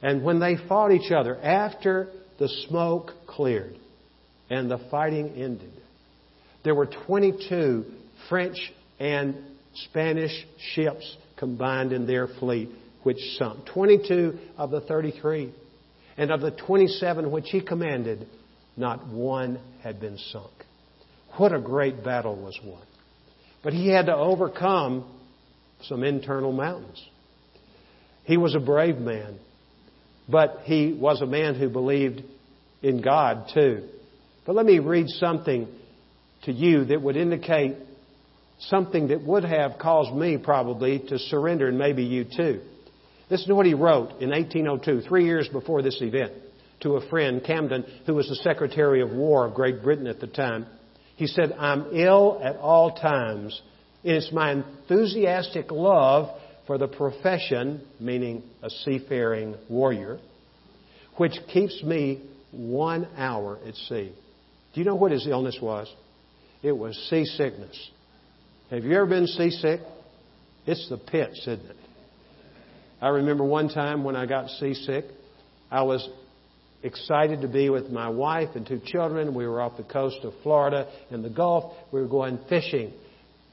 And 0.02 0.24
when 0.24 0.40
they 0.40 0.56
fought 0.68 0.92
each 0.92 1.12
other, 1.12 1.38
after 1.38 2.08
the 2.40 2.48
smoke 2.68 3.12
cleared 3.28 3.78
and 4.50 4.72
the 4.72 4.80
fighting 4.90 5.30
ended, 5.36 5.74
there 6.64 6.76
were 6.76 6.88
22 7.08 7.86
French 8.30 8.58
and 9.00 9.36
Spanish 9.90 10.46
ships 10.74 11.18
combined 11.38 11.92
in 11.92 12.08
their 12.08 12.28
fleet 12.28 12.70
which 13.04 13.18
sunk. 13.38 13.66
22 13.74 14.38
of 14.58 14.72
the 14.72 14.82
33. 14.82 15.54
And 16.22 16.30
of 16.30 16.40
the 16.40 16.52
27 16.52 17.32
which 17.32 17.50
he 17.50 17.62
commanded, 17.62 18.28
not 18.78 19.08
one 19.08 19.60
had 19.82 20.00
been 20.00 20.20
sunk. 20.20 20.52
What 21.38 21.52
a 21.52 21.60
great 21.60 22.04
battle 22.04 22.36
was 22.36 22.60
won. 22.64 22.84
But 23.64 23.74
he 23.74 23.88
had 23.88 24.06
to 24.06 24.16
overcome 24.16 25.04
some 25.82 26.04
internal 26.04 26.52
mountains. 26.52 27.04
He 28.26 28.38
was 28.38 28.54
a 28.54 28.60
brave 28.60 28.98
man, 28.98 29.40
but 30.30 30.60
he 30.66 30.94
was 30.94 31.24
a 31.24 31.26
man 31.26 31.56
who 31.56 31.70
believed 31.70 32.22
in 32.84 33.02
God 33.02 33.48
too. 33.52 33.90
But 34.46 34.56
let 34.56 34.68
me 34.68 34.78
read 34.78 35.08
something 35.08 35.68
to 36.44 36.52
you 36.52 36.86
that 36.86 37.02
would 37.02 37.18
indicate 37.18 37.78
something 38.60 39.08
that 39.08 39.24
would 39.24 39.44
have 39.44 39.80
caused 39.80 40.14
me 40.14 40.38
probably 40.38 41.00
to 41.00 41.18
surrender, 41.18 41.68
and 41.68 41.80
maybe 41.80 42.04
you 42.04 42.26
too. 42.26 42.62
This 43.32 43.44
is 43.44 43.48
what 43.48 43.66
he 43.66 43.74
wrote 43.74 44.20
in 44.20 44.30
1802, 44.32 45.08
three 45.08 45.24
years 45.24 45.48
before 45.48 45.82
this 45.82 45.98
event, 46.02 46.34
to 46.82 46.98
a 46.98 47.10
friend, 47.10 47.42
Camden, 47.42 47.86
who 48.06 48.16
was 48.16 48.28
the 48.28 48.36
Secretary 48.36 49.02
of 49.02 49.10
War 49.10 49.48
of 49.48 49.54
Great 49.54 49.82
Britain 49.82 50.06
at 50.06 50.20
the 50.20 50.28
time. 50.28 50.66
He 51.16 51.28
said, 51.28 51.54
I'm 51.58 51.96
ill 51.96 52.42
at 52.44 52.58
all 52.58 52.92
times, 52.92 53.60
It's 54.04 54.34
my 54.34 54.52
enthusiastic 54.52 55.72
love 55.72 56.38
for 56.68 56.78
the 56.78 56.90
profession, 56.90 57.88
meaning 58.02 58.44
a 58.62 58.70
seafaring 58.70 59.56
warrior, 59.70 60.20
which 61.16 61.38
keeps 61.54 61.82
me 61.84 62.20
one 62.52 63.08
hour 63.16 63.60
at 63.66 63.76
sea. 63.76 64.12
Do 64.74 64.82
you 64.82 64.86
know 64.86 64.96
what 64.96 65.14
his 65.14 65.26
illness 65.26 65.58
was? 65.62 65.90
It 66.64 66.74
was 66.74 66.98
seasickness. 67.10 67.92
Have 68.72 68.84
you 68.84 68.94
ever 68.94 69.06
been 69.06 69.28
seasick? 69.28 69.80
It's 70.66 70.90
the 70.90 70.98
pits, 70.98 71.40
isn't 71.48 71.66
it? 71.66 71.78
I 73.02 73.10
remember 73.10 73.44
one 73.44 73.68
time 73.68 74.04
when 74.04 74.16
I 74.16 74.28
got 74.28 74.50
seasick, 74.50 75.06
I 75.72 75.82
was 75.82 76.08
excited 76.84 77.42
to 77.42 77.48
be 77.48 77.70
with 77.70 77.90
my 77.90 78.10
wife 78.10 78.50
and 78.56 78.66
two 78.66 78.80
children. 78.86 79.34
We 79.34 79.48
were 79.48 79.60
off 79.60 79.78
the 79.78 79.84
coast 79.84 80.20
of 80.24 80.34
Florida 80.44 80.88
in 81.10 81.24
the 81.24 81.30
Gulf. 81.30 81.74
We 81.92 82.00
were 82.00 82.08
going 82.08 82.40
fishing. 82.48 82.94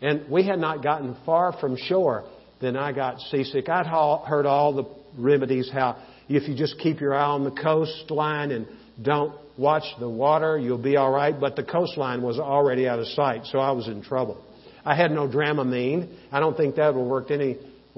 And 0.02 0.30
we 0.30 0.46
had 0.46 0.58
not 0.58 0.82
gotten 0.82 1.16
far 1.24 1.58
from 1.58 1.76
shore. 1.76 2.24
Then 2.61 2.76
I 2.76 2.92
got 2.92 3.20
seasick. 3.20 3.68
I'd 3.70 3.87
heard 3.87 4.44
all 4.44 4.74
the 4.74 4.84
remedies 5.18 5.70
how 5.72 5.96
if 6.28 6.46
you 6.46 6.54
just 6.54 6.78
keep 6.78 7.00
your 7.00 7.14
eye 7.14 7.24
on 7.24 7.44
the 7.44 7.50
coastline 7.50 8.50
and 8.50 8.66
don't 9.02 9.34
watch 9.56 9.84
the 9.98 10.11
water, 10.11 10.58
you'll 10.58 10.76
be 10.76 10.96
all 10.96 11.11
right. 11.11 11.38
But 11.38 11.56
the 11.56 11.64
coastline 11.64 12.20
was 12.20 12.38
already 12.38 12.87
out 12.87 12.98
of 12.98 13.06
sight, 13.08 13.46
so 13.46 13.58
I 13.58 13.70
was 13.70 13.88
in 13.88 14.02
trouble. 14.02 14.44
I 14.84 14.94
had 14.94 15.11
no 15.11 15.26
Dramamine. 15.26 16.14
I 16.30 16.40
don't 16.40 16.56
think 16.56 16.76
that 16.76 16.94
would 16.94 17.00
have 17.00 17.08
worked 17.08 17.30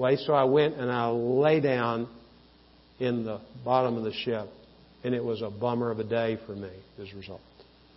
anyway, 0.03 0.23
so 0.25 0.33
I 0.33 0.45
went 0.45 0.75
and 0.75 0.91
I 0.91 1.09
lay 1.09 1.59
down 1.59 2.07
in 2.99 3.23
the 3.23 3.39
bottom 3.63 3.97
of 3.97 4.03
the 4.03 4.13
ship. 4.13 4.47
And 5.03 5.15
it 5.15 5.23
was 5.23 5.41
a 5.41 5.49
bummer 5.49 5.89
of 5.89 5.99
a 5.99 6.03
day 6.03 6.37
for 6.45 6.53
me 6.53 6.69
as 7.01 7.07
a 7.11 7.17
result. 7.17 7.41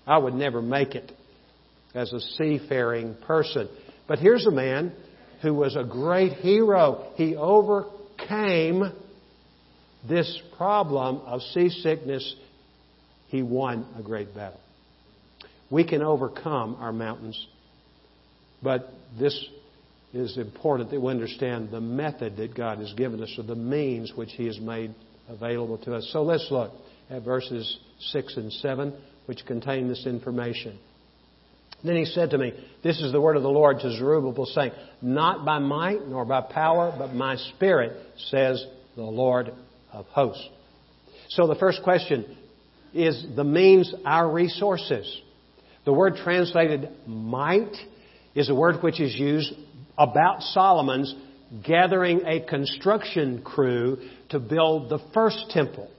I 0.06 0.18
would 0.18 0.34
never 0.34 0.62
make 0.62 0.94
it 0.94 1.12
as 1.94 2.12
a 2.12 2.20
seafaring 2.20 3.16
person. 3.26 3.68
But 4.08 4.18
here's 4.18 4.46
a 4.46 4.50
man 4.50 4.92
who 5.42 5.54
was 5.54 5.76
a 5.76 5.84
great 5.84 6.32
hero. 6.34 7.12
He 7.16 7.36
overcame 7.36 8.90
this 10.08 10.40
problem 10.56 11.16
of 11.26 11.42
seasickness. 11.42 12.34
He 13.28 13.42
won 13.42 13.86
a 13.98 14.02
great 14.02 14.34
battle. 14.34 14.60
We 15.70 15.86
can 15.86 16.02
overcome 16.02 16.76
our 16.78 16.92
mountains, 16.92 17.46
but 18.62 18.88
this 19.18 19.46
is 20.16 20.36
important 20.38 20.90
that 20.90 21.00
we 21.00 21.10
understand 21.10 21.70
the 21.70 21.80
method 21.80 22.36
that 22.36 22.54
God 22.54 22.78
has 22.78 22.92
given 22.94 23.22
us 23.22 23.34
or 23.38 23.42
the 23.42 23.54
means 23.54 24.12
which 24.14 24.32
He 24.32 24.46
has 24.46 24.58
made 24.60 24.94
available 25.28 25.78
to 25.78 25.94
us. 25.94 26.08
So 26.12 26.22
let's 26.22 26.46
look 26.50 26.72
at 27.10 27.22
verses 27.22 27.78
6 27.98 28.36
and 28.36 28.52
7, 28.52 28.94
which 29.26 29.44
contain 29.46 29.88
this 29.88 30.06
information. 30.06 30.78
Then 31.82 31.96
he 31.96 32.06
said 32.06 32.30
to 32.30 32.38
me, 32.38 32.52
This 32.82 33.00
is 33.00 33.12
the 33.12 33.20
word 33.20 33.36
of 33.36 33.42
the 33.42 33.50
Lord 33.50 33.80
to 33.80 33.96
Zerubbabel, 33.96 34.46
saying, 34.46 34.72
Not 35.02 35.44
by 35.44 35.58
might 35.58 36.06
nor 36.08 36.24
by 36.24 36.40
power, 36.40 36.94
but 36.96 37.12
my 37.12 37.36
spirit, 37.36 37.92
says 38.30 38.64
the 38.96 39.02
Lord 39.02 39.52
of 39.92 40.06
hosts. 40.06 40.48
So 41.28 41.46
the 41.46 41.54
first 41.54 41.82
question 41.82 42.36
is 42.94 43.26
the 43.36 43.44
means 43.44 43.94
our 44.06 44.30
resources. 44.30 45.20
The 45.84 45.92
word 45.92 46.16
translated 46.16 46.88
might 47.06 47.74
is 48.34 48.48
a 48.48 48.54
word 48.54 48.82
which 48.82 49.00
is 49.00 49.14
used 49.14 49.52
about 49.98 50.42
Solomon's 50.42 51.14
gathering 51.66 52.22
a 52.26 52.40
construction 52.40 53.42
crew 53.42 53.98
to 54.30 54.40
build 54.40 54.90
the 54.90 54.98
first 55.12 55.50
temple. 55.50 55.90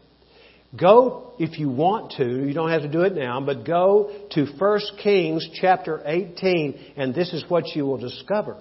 Go, 0.78 1.32
if 1.40 1.58
you 1.58 1.70
want 1.70 2.12
to, 2.18 2.26
you 2.26 2.54
don't 2.54 2.70
have 2.70 2.82
to 2.82 2.92
do 2.92 3.02
it 3.02 3.16
now, 3.16 3.40
but 3.40 3.66
go 3.66 4.12
to 4.32 4.46
1 4.58 4.80
Kings 5.02 5.48
chapter 5.62 6.02
18, 6.06 6.94
and 6.98 7.16
this 7.16 7.32
is 7.34 7.46
what 7.48 7.76
you 7.76 7.86
will 7.86 7.98
discover. 7.98 8.58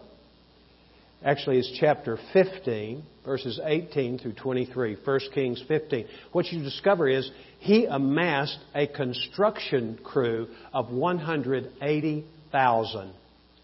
Actually, 1.25 1.59
it's 1.59 1.77
chapter 1.81 2.17
15, 2.35 3.03
verses 3.25 3.59
18 3.65 4.19
through 4.19 4.35
23. 4.35 4.99
1 5.03 5.21
Kings 5.33 5.65
15. 5.67 6.07
What 6.33 6.53
you 6.53 6.63
discover 6.63 7.09
is 7.09 7.31
he 7.61 7.87
amassed 7.87 8.59
a 8.75 8.87
construction 8.87 9.99
crew 10.05 10.49
of 10.73 10.93
180,000 10.93 13.13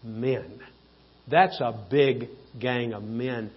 men. 0.03 0.59
That's 1.31 1.59
a 1.59 1.87
big 1.89 2.27
gang 2.59 2.93
of 2.93 3.03
men. 3.03 3.51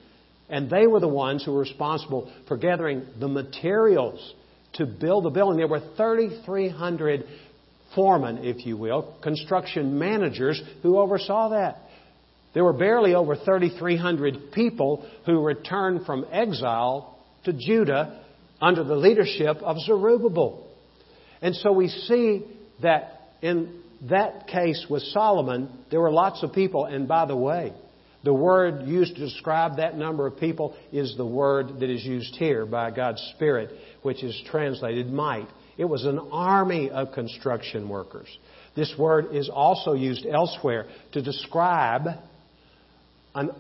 And 0.48 0.70
they 0.70 0.86
were 0.86 1.00
the 1.00 1.08
ones 1.08 1.44
who 1.44 1.52
were 1.52 1.60
responsible 1.60 2.32
for 2.46 2.56
gathering 2.56 3.04
the 3.18 3.28
materials 3.28 4.34
to 4.74 4.86
build 4.86 5.24
the 5.24 5.30
building. 5.30 5.58
There 5.58 5.68
were 5.68 5.80
3,300 5.96 7.24
foremen, 7.94 8.44
if 8.44 8.66
you 8.66 8.76
will, 8.76 9.16
construction 9.22 9.98
managers 9.98 10.60
who 10.82 10.98
oversaw 10.98 11.50
that. 11.50 11.78
There 12.52 12.64
were 12.64 12.72
barely 12.72 13.14
over 13.14 13.34
3,300 13.34 14.52
people 14.52 15.08
who 15.26 15.42
returned 15.42 16.06
from 16.06 16.26
exile 16.30 17.18
to 17.44 17.52
Judah 17.52 18.20
under 18.60 18.84
the 18.84 18.96
leadership 18.96 19.56
of 19.56 19.78
Zerubbabel. 19.80 20.66
And 21.42 21.54
so 21.56 21.72
we 21.72 21.88
see 21.88 22.44
that 22.80 23.20
in 23.42 23.82
that 24.08 24.46
case 24.48 24.86
with 24.88 25.02
Solomon, 25.02 25.68
there 25.90 26.00
were 26.00 26.10
lots 26.12 26.42
of 26.42 26.52
people. 26.52 26.84
And 26.84 27.08
by 27.08 27.26
the 27.26 27.36
way, 27.36 27.72
the 28.22 28.34
word 28.34 28.86
used 28.86 29.14
to 29.16 29.20
describe 29.20 29.76
that 29.76 29.96
number 29.96 30.26
of 30.26 30.38
people 30.38 30.74
is 30.92 31.16
the 31.16 31.26
word 31.26 31.80
that 31.80 31.90
is 31.90 32.04
used 32.04 32.34
here 32.36 32.64
by 32.66 32.90
God's 32.90 33.20
Spirit 33.36 33.70
which 34.02 34.22
is 34.22 34.40
translated 34.50 35.10
might. 35.10 35.48
It 35.76 35.86
was 35.86 36.04
an 36.04 36.18
army 36.30 36.90
of 36.90 37.12
construction 37.12 37.88
workers. 37.88 38.28
This 38.76 38.94
word 38.98 39.34
is 39.34 39.48
also 39.48 39.94
used 39.94 40.26
elsewhere 40.26 40.86
to 41.12 41.22
describe 41.22 42.06
an 43.34 43.50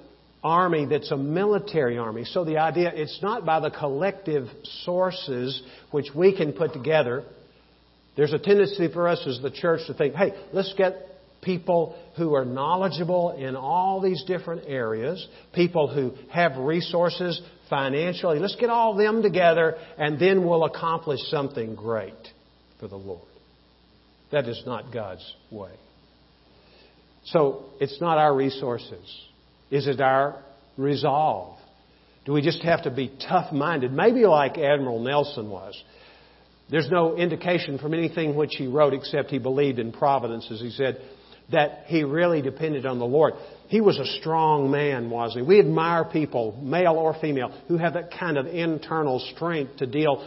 army 0.42 0.86
that's 0.86 1.10
a 1.10 1.16
military 1.16 1.96
army. 1.98 2.24
So 2.24 2.44
the 2.44 2.58
idea, 2.58 2.92
it's 2.94 3.20
not 3.22 3.46
by 3.46 3.60
the 3.60 3.70
collective 3.70 4.48
sources 4.84 5.62
which 5.90 6.08
we 6.14 6.36
can 6.36 6.52
put 6.52 6.72
together. 6.72 7.24
There's 8.16 8.32
a 8.32 8.38
tendency 8.38 8.88
for 8.92 9.08
us 9.08 9.20
as 9.26 9.40
the 9.42 9.50
church 9.50 9.80
to 9.88 9.94
think, 9.94 10.14
hey, 10.14 10.32
let's 10.52 10.72
get 10.76 11.14
people 11.42 11.96
who 12.16 12.34
are 12.34 12.44
knowledgeable 12.44 13.32
in 13.32 13.56
all 13.56 14.00
these 14.00 14.22
different 14.24 14.62
areas, 14.66 15.26
people 15.52 15.92
who 15.92 16.14
have 16.30 16.56
resources 16.56 17.40
financially. 17.68 18.38
Let's 18.38 18.56
get 18.56 18.70
all 18.70 18.94
them 18.96 19.22
together 19.22 19.76
and 19.98 20.18
then 20.18 20.46
we'll 20.46 20.64
accomplish 20.64 21.20
something 21.24 21.74
great 21.74 22.14
for 22.80 22.88
the 22.88 22.96
Lord. 22.96 23.28
That 24.32 24.48
is 24.48 24.62
not 24.66 24.92
God's 24.92 25.24
way. 25.50 25.72
So 27.26 27.66
it's 27.80 28.00
not 28.00 28.18
our 28.18 28.34
resources. 28.34 29.22
Is 29.70 29.86
it 29.86 30.00
our 30.00 30.42
resolve? 30.76 31.58
Do 32.24 32.32
we 32.32 32.42
just 32.42 32.62
have 32.62 32.84
to 32.84 32.90
be 32.90 33.12
tough 33.28 33.52
minded? 33.52 33.92
Maybe 33.92 34.24
like 34.24 34.56
Admiral 34.56 35.00
Nelson 35.00 35.50
was. 35.50 35.80
There's 36.70 36.90
no 36.90 37.16
indication 37.16 37.78
from 37.78 37.94
anything 37.94 38.36
which 38.36 38.54
he 38.56 38.66
wrote 38.66 38.94
except 38.94 39.30
he 39.30 39.38
believed 39.38 39.78
in 39.78 39.92
providence, 39.92 40.48
as 40.50 40.60
he 40.60 40.70
said, 40.70 41.00
that 41.52 41.84
he 41.86 42.04
really 42.04 42.40
depended 42.40 42.86
on 42.86 42.98
the 42.98 43.04
Lord. 43.04 43.34
He 43.68 43.80
was 43.80 43.98
a 43.98 44.06
strong 44.20 44.70
man, 44.70 45.10
wasn't 45.10 45.44
he? 45.44 45.48
We 45.48 45.60
admire 45.60 46.04
people, 46.04 46.58
male 46.62 46.94
or 46.94 47.14
female, 47.20 47.52
who 47.68 47.76
have 47.76 47.94
that 47.94 48.10
kind 48.18 48.38
of 48.38 48.46
internal 48.46 49.18
strength 49.34 49.76
to 49.78 49.86
deal 49.86 50.26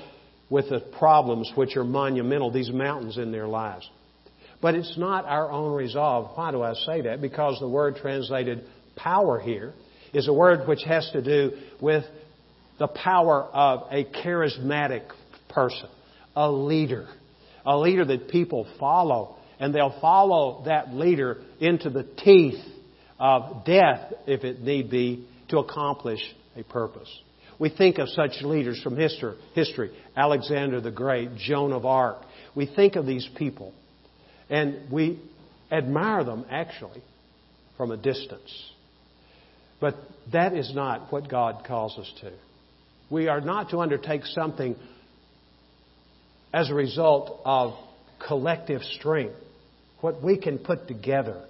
with 0.49 0.69
the 0.69 0.79
problems 0.79 1.51
which 1.55 1.75
are 1.75 1.83
monumental, 1.83 2.51
these 2.51 2.71
mountains 2.71 3.17
in 3.17 3.31
their 3.31 3.47
lives. 3.47 3.89
But 4.61 4.75
it's 4.75 4.97
not 4.97 5.25
our 5.25 5.51
own 5.51 5.73
resolve. 5.73 6.31
Why 6.35 6.51
do 6.51 6.61
I 6.61 6.73
say 6.73 7.01
that? 7.01 7.21
Because 7.21 7.59
the 7.59 7.67
word 7.67 7.97
translated 7.97 8.63
power 8.95 9.39
here 9.39 9.73
is 10.13 10.27
a 10.27 10.33
word 10.33 10.67
which 10.67 10.83
has 10.85 11.09
to 11.11 11.21
do 11.21 11.57
with 11.81 12.03
the 12.79 12.87
power 12.87 13.43
of 13.43 13.91
a 13.91 14.05
charismatic 14.05 15.03
person, 15.49 15.89
a 16.37 16.51
leader, 16.51 17.07
a 17.65 17.75
leader 17.75 18.05
that 18.05 18.29
people 18.29 18.67
follow 18.79 19.35
and 19.59 19.73
they'll 19.73 19.99
follow 19.99 20.61
that 20.65 20.93
leader 20.93 21.41
into 21.59 21.89
the 21.89 22.03
teeth 22.03 22.63
of 23.19 23.65
death, 23.65 24.13
if 24.27 24.43
it 24.43 24.61
need 24.61 24.91
be, 24.91 25.27
to 25.49 25.57
accomplish 25.57 26.19
a 26.55 26.63
purpose. 26.63 27.09
We 27.57 27.69
think 27.69 27.97
of 27.97 28.07
such 28.09 28.43
leaders 28.43 28.79
from 28.83 28.95
history 28.95 29.97
Alexander 30.15 30.79
the 30.79 30.91
Great, 30.91 31.37
Joan 31.37 31.73
of 31.73 31.87
Arc. 31.87 32.17
We 32.53 32.67
think 32.67 32.95
of 32.95 33.07
these 33.07 33.27
people 33.35 33.73
and 34.47 34.91
we 34.91 35.19
admire 35.71 36.23
them 36.23 36.45
actually 36.51 37.01
from 37.77 37.89
a 37.89 37.97
distance. 37.97 38.71
But 39.81 39.95
that 40.31 40.53
is 40.53 40.71
not 40.75 41.11
what 41.11 41.29
God 41.29 41.65
calls 41.65 41.97
us 41.97 42.11
to. 42.21 42.31
We 43.09 43.27
are 43.27 43.41
not 43.41 43.71
to 43.71 43.79
undertake 43.79 44.25
something 44.25 44.75
as 46.53 46.69
a 46.69 46.73
result 46.73 47.41
of 47.45 47.73
collective 48.25 48.81
strength 48.83 49.35
what 50.01 50.21
we 50.23 50.37
can 50.37 50.57
put 50.57 50.87
together 50.87 51.43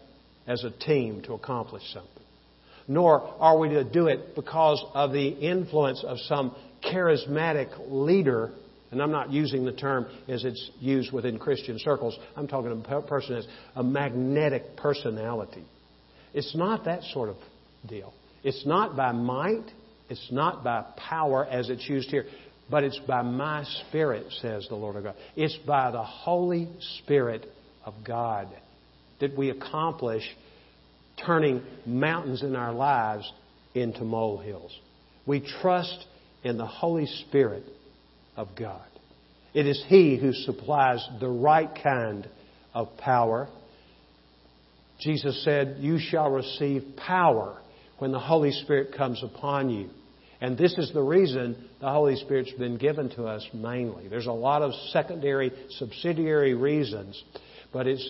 as 0.45 0.63
a 0.63 0.71
team 0.71 1.21
to 1.23 1.33
accomplish 1.33 1.83
something. 1.93 2.12
Nor 2.88 3.21
are 3.39 3.57
we 3.57 3.69
to 3.69 3.83
do 3.83 4.07
it 4.07 4.36
because 4.36 4.83
of 4.93 5.12
the 5.12 5.27
influence 5.27 6.03
of 6.05 6.17
some 6.19 6.55
charismatic 6.83 7.69
leader. 7.89 8.51
And 8.91 9.01
I'm 9.01 9.12
not 9.12 9.31
using 9.31 9.65
the 9.65 9.73
term 9.73 10.05
as 10.29 10.45
it's 10.45 10.71
used 10.79 11.12
within 11.12 11.38
Christian 11.38 11.77
circles. 11.79 12.17
I'm 12.38 12.47
talking 12.47 12.71
about 12.71 13.03
a 13.03 13.07
person 13.07 13.36
as 13.36 13.47
a 13.75 13.83
magnetic 13.83 14.77
personality. 14.77 15.65
It's 16.33 16.55
not 16.55 16.86
that 16.86 17.03
sort 17.12 17.29
of 17.29 17.36
deal. 17.88 18.13
It's 18.43 18.65
not 18.65 18.95
by 18.95 19.12
might, 19.12 19.65
it's 20.10 20.29
not 20.31 20.63
by 20.63 20.86
power 20.95 21.45
as 21.45 21.69
it's 21.69 21.88
used 21.89 22.10
here, 22.10 22.25
but 22.69 22.84
it's 22.84 22.99
by 22.99 23.21
my 23.21 23.63
Spirit, 23.88 24.25
says 24.41 24.67
the 24.67 24.75
Lord 24.75 24.95
of 24.95 25.03
God. 25.03 25.15
It's 25.36 25.58
by 25.65 25.91
the 25.91 26.03
Holy 26.03 26.69
Spirit 26.99 27.49
of 27.86 27.93
God 28.06 28.49
that 29.19 29.38
we 29.38 29.49
accomplish 29.49 30.23
turning 31.25 31.63
mountains 31.86 32.43
in 32.43 32.56
our 32.56 32.73
lives 32.73 33.32
into 33.73 34.03
molehills. 34.03 34.77
We 35.25 35.41
trust 35.62 36.06
in 36.43 36.58
the 36.58 36.65
Holy 36.65 37.06
Spirit 37.27 37.63
of 38.36 38.49
God. 38.58 38.88
It 39.53 39.65
is 39.65 39.84
He 39.88 40.17
who 40.17 40.34
supplies 40.34 41.06
the 41.19 41.30
right 41.30 41.69
kind 41.84 42.27
of 42.73 42.95
power. 42.97 43.47
Jesus 44.99 45.43
said, 45.43 45.77
You 45.80 45.99
shall 45.99 46.30
receive 46.30 46.84
power 46.95 47.60
when 47.97 48.12
the 48.12 48.19
Holy 48.19 48.51
Spirit 48.51 48.95
comes 48.95 49.23
upon 49.23 49.69
you. 49.69 49.89
And 50.39 50.58
this 50.58 50.78
is 50.78 50.91
the 50.93 51.02
reason 51.02 51.56
the 51.82 51.89
Holy 51.89 52.15
Spirit's 52.15 52.52
been 52.52 52.78
given 52.78 53.10
to 53.12 53.26
us 53.26 53.47
mainly. 53.54 54.08
There's 54.08 54.28
a 54.28 54.32
lot 54.32 54.62
of 54.62 54.73
secondary, 54.91 55.52
subsidiary 55.71 56.54
reasons, 56.54 57.21
but 57.73 57.88
it's 57.88 58.10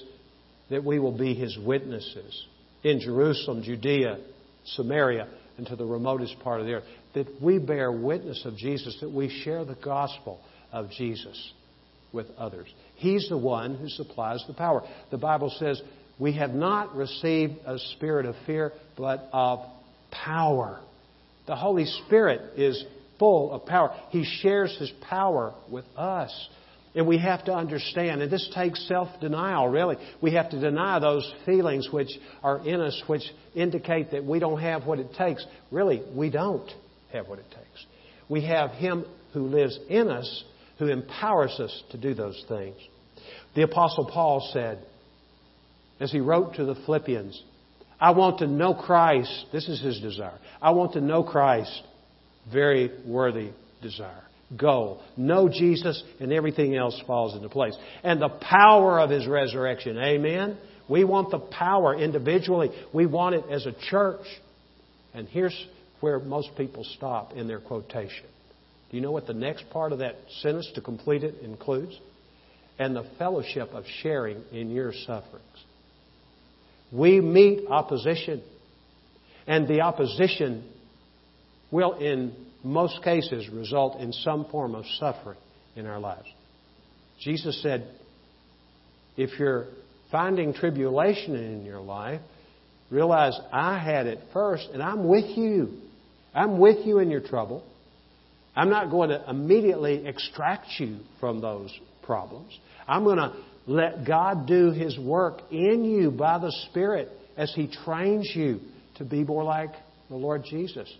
that 0.69 0.83
we 0.83 0.99
will 0.99 1.17
be 1.17 1.33
His 1.33 1.57
witnesses 1.57 2.45
in 2.83 2.99
Jerusalem, 2.99 3.63
Judea, 3.63 4.17
Samaria, 4.65 5.27
and 5.57 5.65
to 5.67 5.75
the 5.75 5.85
remotest 5.85 6.39
part 6.39 6.59
of 6.59 6.65
the 6.65 6.73
earth. 6.73 6.83
That 7.15 7.41
we 7.41 7.59
bear 7.59 7.91
witness 7.91 8.43
of 8.45 8.57
Jesus, 8.57 8.97
that 9.01 9.11
we 9.11 9.29
share 9.43 9.63
the 9.63 9.75
gospel 9.75 10.39
of 10.71 10.89
Jesus 10.91 11.51
with 12.11 12.27
others. 12.37 12.67
He's 12.95 13.29
the 13.29 13.37
one 13.37 13.75
who 13.75 13.89
supplies 13.89 14.43
the 14.47 14.53
power. 14.53 14.83
The 15.11 15.17
Bible 15.17 15.53
says, 15.57 15.81
We 16.19 16.33
have 16.33 16.51
not 16.51 16.95
received 16.95 17.53
a 17.65 17.79
spirit 17.95 18.25
of 18.25 18.35
fear, 18.45 18.73
but 18.97 19.29
of 19.31 19.59
power. 20.11 20.81
The 21.47 21.55
Holy 21.55 21.85
Spirit 21.85 22.57
is 22.57 22.83
full 23.17 23.51
of 23.51 23.65
power. 23.65 23.95
He 24.09 24.23
shares 24.41 24.77
His 24.77 24.91
power 25.09 25.53
with 25.69 25.85
us. 25.95 26.49
And 26.95 27.05
we 27.07 27.19
have 27.19 27.45
to 27.45 27.53
understand, 27.53 28.21
and 28.21 28.31
this 28.31 28.49
takes 28.55 28.87
self 28.87 29.07
denial, 29.19 29.67
really. 29.67 29.97
We 30.21 30.33
have 30.33 30.49
to 30.49 30.59
deny 30.59 30.99
those 30.99 31.31
feelings 31.45 31.89
which 31.91 32.09
are 32.43 32.65
in 32.67 32.81
us, 32.81 33.01
which 33.07 33.23
indicate 33.55 34.11
that 34.11 34.25
we 34.25 34.39
don't 34.39 34.59
have 34.59 34.85
what 34.85 34.99
it 34.99 35.13
takes. 35.13 35.45
Really, 35.71 36.01
we 36.15 36.29
don't 36.29 36.69
have 37.13 37.27
what 37.27 37.39
it 37.39 37.49
takes. 37.49 37.85
We 38.29 38.45
have 38.45 38.71
Him 38.71 39.05
who 39.33 39.47
lives 39.47 39.77
in 39.89 40.09
us, 40.09 40.43
who 40.79 40.87
empowers 40.87 41.59
us 41.59 41.83
to 41.91 41.97
do 41.97 42.13
those 42.13 42.43
things. 42.47 42.77
The 43.55 43.63
Apostle 43.63 44.09
Paul 44.11 44.49
said, 44.53 44.79
as 45.99 46.11
he 46.11 46.19
wrote 46.19 46.55
to 46.55 46.65
the 46.65 46.75
Philippians, 46.75 47.41
I 47.99 48.11
want 48.11 48.39
to 48.39 48.47
know 48.47 48.73
Christ. 48.73 49.47
This 49.51 49.67
is 49.67 49.81
his 49.81 49.99
desire. 49.99 50.37
I 50.61 50.71
want 50.71 50.93
to 50.93 51.01
know 51.01 51.23
Christ. 51.23 51.81
Very 52.51 52.91
worthy 53.05 53.51
desire. 53.81 54.23
Go. 54.55 54.99
Know 55.17 55.49
Jesus, 55.49 56.01
and 56.19 56.31
everything 56.31 56.75
else 56.75 56.99
falls 57.05 57.35
into 57.35 57.49
place. 57.49 57.75
And 58.03 58.21
the 58.21 58.29
power 58.29 58.99
of 58.99 59.09
his 59.09 59.27
resurrection. 59.27 59.97
Amen? 59.97 60.57
We 60.87 61.03
want 61.03 61.31
the 61.31 61.39
power 61.39 61.95
individually. 61.95 62.69
We 62.93 63.05
want 63.05 63.35
it 63.35 63.43
as 63.51 63.65
a 63.65 63.73
church. 63.89 64.25
And 65.13 65.27
here's 65.27 65.67
where 65.99 66.19
most 66.19 66.51
people 66.55 66.85
stop 66.95 67.33
in 67.33 67.47
their 67.47 67.59
quotation. 67.59 68.25
Do 68.89 68.95
you 68.95 69.03
know 69.03 69.11
what 69.11 69.27
the 69.27 69.33
next 69.33 69.69
part 69.69 69.91
of 69.91 69.99
that 69.99 70.15
sentence 70.41 70.69
to 70.75 70.81
complete 70.81 71.23
it 71.23 71.41
includes? 71.41 71.99
And 72.79 72.95
the 72.95 73.09
fellowship 73.17 73.69
of 73.73 73.83
sharing 74.01 74.43
in 74.53 74.69
your 74.69 74.93
sufferings. 74.93 75.43
We 76.91 77.19
meet 77.19 77.67
opposition, 77.69 78.41
and 79.45 79.67
the 79.67 79.81
opposition 79.81 80.69
will, 81.71 81.93
in 81.93 82.33
most 82.63 83.03
cases, 83.03 83.49
result 83.49 83.99
in 83.99 84.13
some 84.13 84.45
form 84.45 84.75
of 84.75 84.85
suffering 84.99 85.37
in 85.75 85.85
our 85.85 85.99
lives. 85.99 86.27
Jesus 87.19 87.61
said, 87.61 87.87
if 89.15 89.39
you're 89.39 89.67
finding 90.11 90.53
tribulation 90.53 91.35
in 91.35 91.65
your 91.65 91.81
life, 91.81 92.21
realize 92.89 93.37
I 93.51 93.77
had 93.77 94.07
it 94.07 94.19
first, 94.31 94.69
and 94.73 94.81
I'm 94.81 95.07
with 95.07 95.37
you. 95.37 95.81
I'm 96.33 96.59
with 96.59 96.85
you 96.85 96.99
in 96.99 97.09
your 97.09 97.21
trouble. 97.21 97.63
I'm 98.55 98.69
not 98.69 98.89
going 98.89 99.09
to 99.09 99.23
immediately 99.29 100.05
extract 100.07 100.67
you 100.79 100.99
from 101.19 101.41
those 101.41 101.77
problems. 102.03 102.57
I'm 102.87 103.03
going 103.03 103.17
to 103.17 103.33
let 103.67 104.05
God 104.07 104.47
do 104.47 104.71
His 104.71 104.97
work 104.97 105.41
in 105.51 105.83
you 105.83 106.09
by 106.09 106.39
the 106.39 106.51
Spirit 106.69 107.09
as 107.35 107.53
He 107.53 107.69
trains 107.85 108.31
you 108.33 108.61
to 108.95 109.03
be 109.03 109.23
more 109.23 109.43
like 109.43 109.71
the 110.09 110.15
Lord 110.15 110.43
Jesus. 110.49 110.91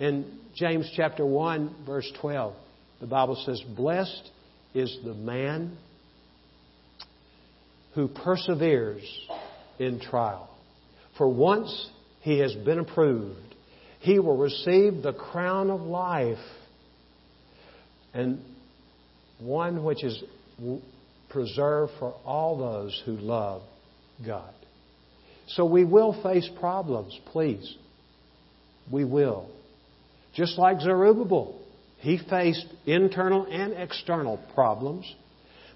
In 0.00 0.38
James 0.54 0.90
chapter 0.96 1.24
1, 1.24 1.84
verse 1.86 2.10
12, 2.20 2.54
the 3.00 3.06
Bible 3.06 3.40
says, 3.46 3.62
Blessed 3.76 4.30
is 4.74 4.98
the 5.04 5.14
man 5.14 5.76
who 7.94 8.08
perseveres 8.08 9.02
in 9.78 10.00
trial. 10.00 10.50
For 11.16 11.28
once 11.28 11.90
he 12.20 12.38
has 12.40 12.54
been 12.54 12.78
approved, 12.78 13.54
he 14.00 14.18
will 14.18 14.36
receive 14.36 15.02
the 15.02 15.14
crown 15.14 15.70
of 15.70 15.80
life 15.80 16.38
and 18.12 18.40
one 19.38 19.84
which 19.84 20.04
is 20.04 20.22
preserved 21.36 21.92
for 21.98 22.14
all 22.24 22.56
those 22.56 23.02
who 23.04 23.12
love 23.12 23.60
God. 24.24 24.54
So 25.48 25.66
we 25.66 25.84
will 25.84 26.18
face 26.22 26.48
problems, 26.58 27.18
please. 27.26 27.76
We 28.90 29.04
will. 29.04 29.50
Just 30.34 30.56
like 30.58 30.80
Zerubbabel, 30.80 31.60
he 31.98 32.18
faced 32.30 32.64
internal 32.86 33.44
and 33.44 33.74
external 33.74 34.40
problems, 34.54 35.14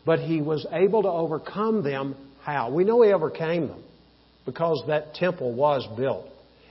but 0.07 0.21
he 0.21 0.41
was 0.41 0.67
able 0.73 1.03
to 1.03 1.11
overcome 1.11 1.85
them 1.85 2.17
how? 2.41 2.73
We 2.73 2.85
know 2.85 3.03
he 3.03 3.13
overcame 3.13 3.69
them 3.69 3.85
because 4.47 4.83
that 4.87 5.13
temple 5.13 5.53
was 5.53 5.87
built. 5.95 6.27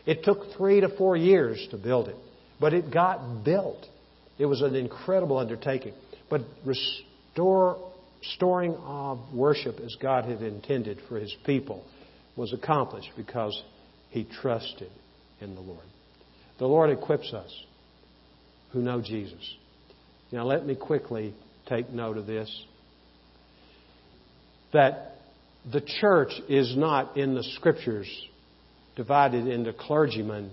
It 0.07 0.23
took 0.23 0.57
three 0.57 0.81
to 0.81 0.89
four 0.97 1.15
years 1.15 1.63
to 1.69 1.77
build 1.77 2.07
it, 2.07 2.15
but 2.59 2.73
it 2.73 2.91
got 2.91 3.43
built. 3.45 3.85
It 4.39 4.47
was 4.47 4.63
an 4.63 4.75
incredible 4.75 5.37
undertaking. 5.37 5.93
But 6.27 6.41
restore 6.65 7.88
storing 8.21 8.75
of 8.75 9.19
worship 9.33 9.79
as 9.79 9.95
God 10.01 10.25
had 10.25 10.41
intended 10.41 10.99
for 11.07 11.19
His 11.19 11.35
people 11.45 11.83
was 12.35 12.53
accomplished 12.53 13.09
because 13.17 13.61
he 14.09 14.23
trusted 14.41 14.89
in 15.41 15.55
the 15.55 15.61
Lord. 15.61 15.85
The 16.57 16.67
Lord 16.67 16.89
equips 16.89 17.33
us 17.33 17.51
who 18.71 18.81
know 18.81 19.01
Jesus. 19.01 19.55
Now, 20.31 20.45
let 20.45 20.65
me 20.65 20.75
quickly 20.75 21.33
take 21.67 21.89
note 21.89 22.17
of 22.17 22.25
this 22.25 22.63
that 24.71 25.15
the 25.71 25.81
church 25.81 26.31
is 26.47 26.75
not 26.77 27.17
in 27.17 27.33
the 27.33 27.43
scriptures 27.55 28.07
divided 28.95 29.47
into 29.47 29.73
clergymen 29.73 30.51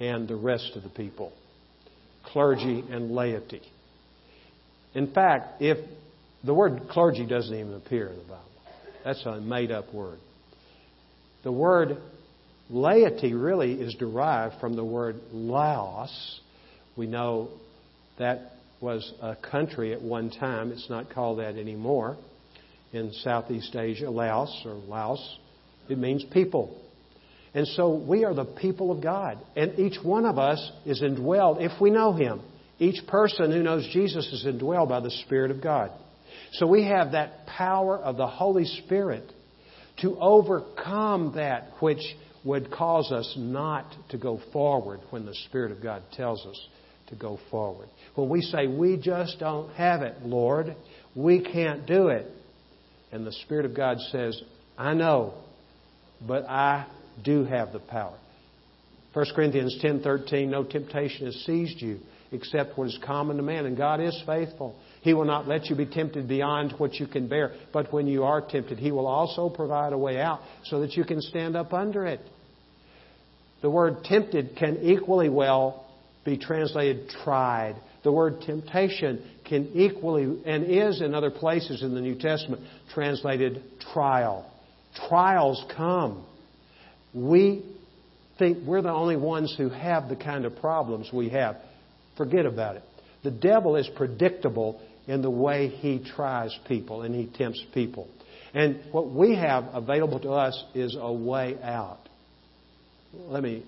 and 0.00 0.26
the 0.26 0.36
rest 0.36 0.72
of 0.74 0.82
the 0.82 0.88
people, 0.88 1.32
clergy 2.24 2.84
and 2.90 3.12
laity. 3.12 3.62
In 4.94 5.12
fact, 5.12 5.62
if 5.62 5.78
the 6.44 6.54
word 6.54 6.88
clergy 6.90 7.26
doesn't 7.26 7.54
even 7.54 7.74
appear 7.74 8.08
in 8.08 8.16
the 8.16 8.24
Bible. 8.24 8.42
That's 9.04 9.24
a 9.26 9.40
made 9.40 9.70
up 9.70 9.92
word. 9.92 10.18
The 11.44 11.52
word 11.52 11.98
laity 12.70 13.34
really 13.34 13.74
is 13.74 13.94
derived 13.94 14.60
from 14.60 14.76
the 14.76 14.84
word 14.84 15.16
Laos. 15.32 16.40
We 16.96 17.06
know 17.06 17.48
that 18.18 18.52
was 18.80 19.12
a 19.20 19.36
country 19.36 19.92
at 19.92 20.02
one 20.02 20.30
time. 20.30 20.72
It's 20.72 20.90
not 20.90 21.10
called 21.10 21.38
that 21.38 21.56
anymore. 21.56 22.16
In 22.92 23.12
Southeast 23.12 23.74
Asia, 23.74 24.10
Laos 24.10 24.62
or 24.66 24.74
Laos, 24.74 25.38
it 25.88 25.98
means 25.98 26.24
people. 26.32 26.78
And 27.54 27.66
so 27.68 27.94
we 27.94 28.24
are 28.24 28.34
the 28.34 28.44
people 28.44 28.90
of 28.90 29.02
God. 29.02 29.38
And 29.56 29.78
each 29.78 30.02
one 30.02 30.24
of 30.24 30.38
us 30.38 30.70
is 30.84 31.02
indwelled 31.02 31.60
if 31.60 31.80
we 31.80 31.90
know 31.90 32.12
Him. 32.12 32.40
Each 32.78 33.06
person 33.06 33.52
who 33.52 33.62
knows 33.62 33.88
Jesus 33.92 34.26
is 34.32 34.44
indwelled 34.46 34.88
by 34.88 35.00
the 35.00 35.10
Spirit 35.10 35.50
of 35.50 35.62
God. 35.62 35.90
So 36.52 36.66
we 36.66 36.84
have 36.84 37.12
that 37.12 37.46
power 37.46 37.98
of 37.98 38.16
the 38.16 38.26
Holy 38.26 38.64
Spirit 38.64 39.30
to 40.00 40.18
overcome 40.18 41.32
that 41.36 41.68
which 41.80 42.02
would 42.44 42.70
cause 42.70 43.12
us 43.12 43.32
not 43.36 43.86
to 44.10 44.18
go 44.18 44.40
forward 44.52 45.00
when 45.10 45.24
the 45.24 45.34
Spirit 45.46 45.72
of 45.72 45.82
God 45.82 46.02
tells 46.12 46.44
us 46.44 46.60
to 47.08 47.16
go 47.16 47.38
forward. 47.50 47.88
When 48.14 48.28
we 48.28 48.40
say, 48.40 48.66
We 48.66 48.96
just 48.96 49.38
don't 49.38 49.72
have 49.74 50.02
it, 50.02 50.22
Lord, 50.22 50.74
we 51.14 51.42
can't 51.42 51.86
do 51.86 52.08
it. 52.08 52.26
And 53.12 53.26
the 53.26 53.32
Spirit 53.32 53.66
of 53.66 53.76
God 53.76 53.98
says, 54.10 54.40
I 54.78 54.94
know, 54.94 55.34
but 56.26 56.44
I 56.48 56.86
do 57.22 57.44
have 57.44 57.72
the 57.72 57.78
power. 57.78 58.16
1 59.12 59.26
Corinthians 59.34 59.78
10:13 59.82 60.48
No 60.48 60.64
temptation 60.64 61.26
has 61.26 61.34
seized 61.44 61.82
you 61.82 62.00
except 62.32 62.76
what 62.76 62.88
is 62.88 62.98
common 63.04 63.36
to 63.36 63.42
man 63.42 63.66
and 63.66 63.76
God 63.76 64.00
is 64.00 64.20
faithful 64.26 64.76
he 65.02 65.14
will 65.14 65.24
not 65.24 65.48
let 65.48 65.66
you 65.66 65.74
be 65.74 65.84
tempted 65.84 66.28
beyond 66.28 66.74
what 66.78 66.94
you 66.94 67.08
can 67.08 67.26
bear. 67.26 67.52
But 67.72 67.92
when 67.92 68.06
you 68.06 68.22
are 68.22 68.40
tempted, 68.40 68.78
He 68.78 68.92
will 68.92 69.08
also 69.08 69.48
provide 69.48 69.92
a 69.92 69.98
way 69.98 70.20
out 70.20 70.40
so 70.64 70.80
that 70.80 70.92
you 70.92 71.04
can 71.04 71.20
stand 71.20 71.56
up 71.56 71.72
under 71.72 72.06
it. 72.06 72.20
The 73.62 73.70
word 73.70 74.04
tempted 74.04 74.56
can 74.56 74.78
equally 74.82 75.28
well 75.28 75.86
be 76.24 76.38
translated 76.38 77.10
tried. 77.24 77.74
The 78.04 78.12
word 78.12 78.42
temptation 78.42 79.28
can 79.44 79.72
equally, 79.74 80.40
and 80.46 80.64
is 80.64 81.00
in 81.00 81.14
other 81.14 81.30
places 81.32 81.82
in 81.82 81.94
the 81.94 82.00
New 82.00 82.16
Testament, 82.16 82.62
translated 82.94 83.62
trial. 83.92 84.48
Trials 85.08 85.64
come. 85.76 86.24
We 87.12 87.64
think 88.38 88.58
we're 88.66 88.82
the 88.82 88.92
only 88.92 89.16
ones 89.16 89.52
who 89.58 89.68
have 89.68 90.08
the 90.08 90.16
kind 90.16 90.44
of 90.44 90.56
problems 90.56 91.10
we 91.12 91.30
have. 91.30 91.56
Forget 92.16 92.46
about 92.46 92.76
it. 92.76 92.82
The 93.22 93.30
devil 93.30 93.76
is 93.76 93.88
predictable 93.96 94.80
in 95.06 95.22
the 95.22 95.30
way 95.30 95.68
he 95.68 96.04
tries 96.04 96.56
people 96.68 97.02
and 97.02 97.14
he 97.14 97.26
tempts 97.26 97.62
people. 97.72 98.08
And 98.54 98.80
what 98.92 99.10
we 99.10 99.34
have 99.36 99.64
available 99.72 100.20
to 100.20 100.30
us 100.30 100.62
is 100.74 100.96
a 100.98 101.12
way 101.12 101.56
out. 101.62 102.00
Let 103.14 103.42
me 103.42 103.64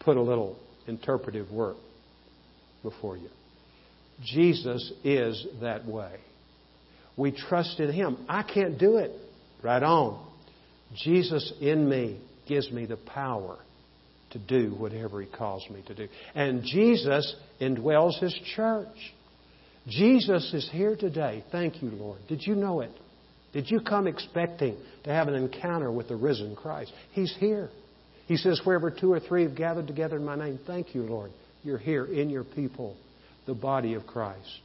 put 0.00 0.16
a 0.16 0.22
little 0.22 0.56
interpretive 0.86 1.50
work 1.50 1.76
before 2.82 3.16
you. 3.16 3.28
Jesus 4.22 4.92
is 5.04 5.46
that 5.60 5.86
way. 5.86 6.16
We 7.16 7.32
trust 7.32 7.80
in 7.80 7.92
Him. 7.92 8.24
I 8.28 8.42
can't 8.42 8.78
do 8.78 8.96
it. 8.96 9.12
Right 9.62 9.82
on. 9.82 10.24
Jesus 11.04 11.52
in 11.60 11.88
me 11.88 12.20
gives 12.46 12.70
me 12.70 12.86
the 12.86 12.96
power 12.96 13.58
to 14.30 14.38
do 14.38 14.74
whatever 14.76 15.20
He 15.20 15.26
calls 15.26 15.68
me 15.70 15.82
to 15.86 15.94
do. 15.94 16.08
And 16.34 16.62
Jesus 16.62 17.34
indwells 17.60 18.18
His 18.20 18.38
church. 18.56 18.88
Jesus 19.86 20.52
is 20.52 20.68
here 20.70 20.96
today. 20.96 21.44
Thank 21.50 21.82
you, 21.82 21.90
Lord. 21.90 22.20
Did 22.28 22.46
you 22.46 22.54
know 22.54 22.80
it? 22.80 22.90
Did 23.52 23.70
you 23.70 23.80
come 23.80 24.06
expecting 24.06 24.76
to 25.04 25.10
have 25.10 25.28
an 25.28 25.34
encounter 25.34 25.90
with 25.90 26.08
the 26.08 26.16
risen 26.16 26.54
Christ? 26.54 26.92
He's 27.12 27.34
here. 27.38 27.70
He 28.26 28.36
says, 28.36 28.60
Wherever 28.64 28.90
two 28.90 29.10
or 29.10 29.20
three 29.20 29.44
have 29.44 29.56
gathered 29.56 29.86
together 29.86 30.16
in 30.16 30.24
my 30.24 30.36
name, 30.36 30.58
thank 30.66 30.94
you, 30.94 31.02
Lord. 31.02 31.30
You're 31.62 31.78
here 31.78 32.04
in 32.04 32.28
your 32.28 32.44
people, 32.44 32.96
the 33.46 33.54
body 33.54 33.94
of 33.94 34.06
Christ. 34.06 34.60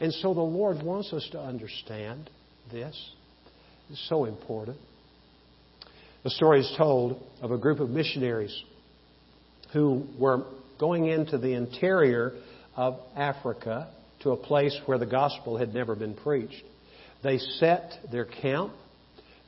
And 0.00 0.12
so 0.14 0.34
the 0.34 0.40
Lord 0.40 0.82
wants 0.82 1.12
us 1.12 1.28
to 1.32 1.40
understand 1.40 2.30
this. 2.72 2.98
It's 3.90 4.08
so 4.08 4.24
important. 4.24 4.78
The 6.24 6.30
story 6.30 6.60
is 6.60 6.74
told 6.78 7.22
of 7.42 7.50
a 7.50 7.58
group 7.58 7.80
of 7.80 7.90
missionaries 7.90 8.54
who 9.74 10.06
were 10.18 10.44
going 10.80 11.06
into 11.08 11.36
the 11.36 11.52
interior 11.52 12.32
of 12.76 12.98
Africa 13.14 13.90
to 14.22 14.30
a 14.30 14.36
place 14.36 14.74
where 14.86 14.96
the 14.96 15.06
gospel 15.06 15.58
had 15.58 15.74
never 15.74 15.94
been 15.94 16.14
preached. 16.14 16.62
They 17.22 17.38
set 17.38 17.92
their 18.10 18.24
camp. 18.24 18.72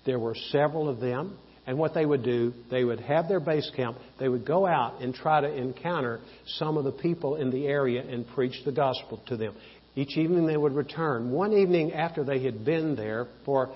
There 0.04 0.18
were 0.18 0.34
several 0.50 0.88
of 0.88 1.00
them. 1.00 1.38
And 1.66 1.78
what 1.78 1.94
they 1.94 2.06
would 2.06 2.22
do, 2.22 2.52
they 2.70 2.84
would 2.84 3.00
have 3.00 3.28
their 3.28 3.40
base 3.40 3.70
camp. 3.74 3.96
They 4.20 4.28
would 4.28 4.46
go 4.46 4.66
out 4.66 5.00
and 5.00 5.14
try 5.14 5.40
to 5.40 5.52
encounter 5.52 6.20
some 6.58 6.76
of 6.76 6.84
the 6.84 6.92
people 6.92 7.36
in 7.36 7.50
the 7.50 7.66
area 7.66 8.02
and 8.02 8.26
preach 8.34 8.64
the 8.64 8.72
gospel 8.72 9.20
to 9.28 9.36
them. 9.36 9.54
Each 9.96 10.16
evening 10.16 10.46
they 10.46 10.56
would 10.56 10.74
return. 10.74 11.32
One 11.32 11.52
evening 11.52 11.92
after 11.92 12.22
they 12.22 12.44
had 12.44 12.64
been 12.64 12.94
there 12.94 13.26
for 13.44 13.74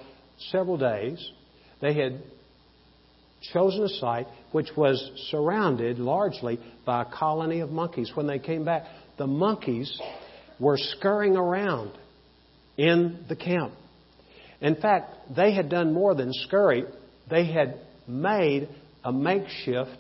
several 0.51 0.77
days, 0.77 1.19
they 1.81 1.95
had 1.95 2.23
chosen 3.53 3.85
a 3.85 3.89
site 3.89 4.27
which 4.53 4.69
was 4.77 5.11
surrounded 5.31 5.99
largely 5.99 6.59
by 6.85 7.03
a 7.03 7.05
colony 7.05 7.61
of 7.61 7.71
monkeys. 7.71 8.11
When 8.15 8.27
they 8.27 8.39
came 8.39 8.65
back, 8.65 8.85
the 9.17 9.27
monkeys 9.27 10.01
were 10.59 10.77
scurrying 10.79 11.37
around 11.37 11.93
in 12.77 13.25
the 13.29 13.37
camp. 13.37 13.73
In 14.61 14.77
fact, 14.77 15.15
they 15.35 15.53
had 15.53 15.69
done 15.69 15.93
more 15.93 16.15
than 16.15 16.33
scurry. 16.33 16.85
They 17.29 17.47
had 17.47 17.81
made 18.07 18.69
a 19.05 19.13
makeshift 19.13 19.97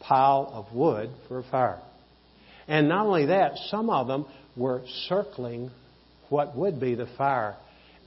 pile 0.00 0.50
of 0.52 0.74
wood 0.74 1.10
for 1.28 1.38
a 1.38 1.44
fire. 1.44 1.80
And 2.66 2.88
not 2.88 3.06
only 3.06 3.26
that, 3.26 3.52
some 3.68 3.90
of 3.90 4.06
them 4.06 4.26
were 4.56 4.82
circling 5.08 5.70
what 6.28 6.56
would 6.56 6.80
be 6.80 6.94
the 6.94 7.08
fire. 7.18 7.56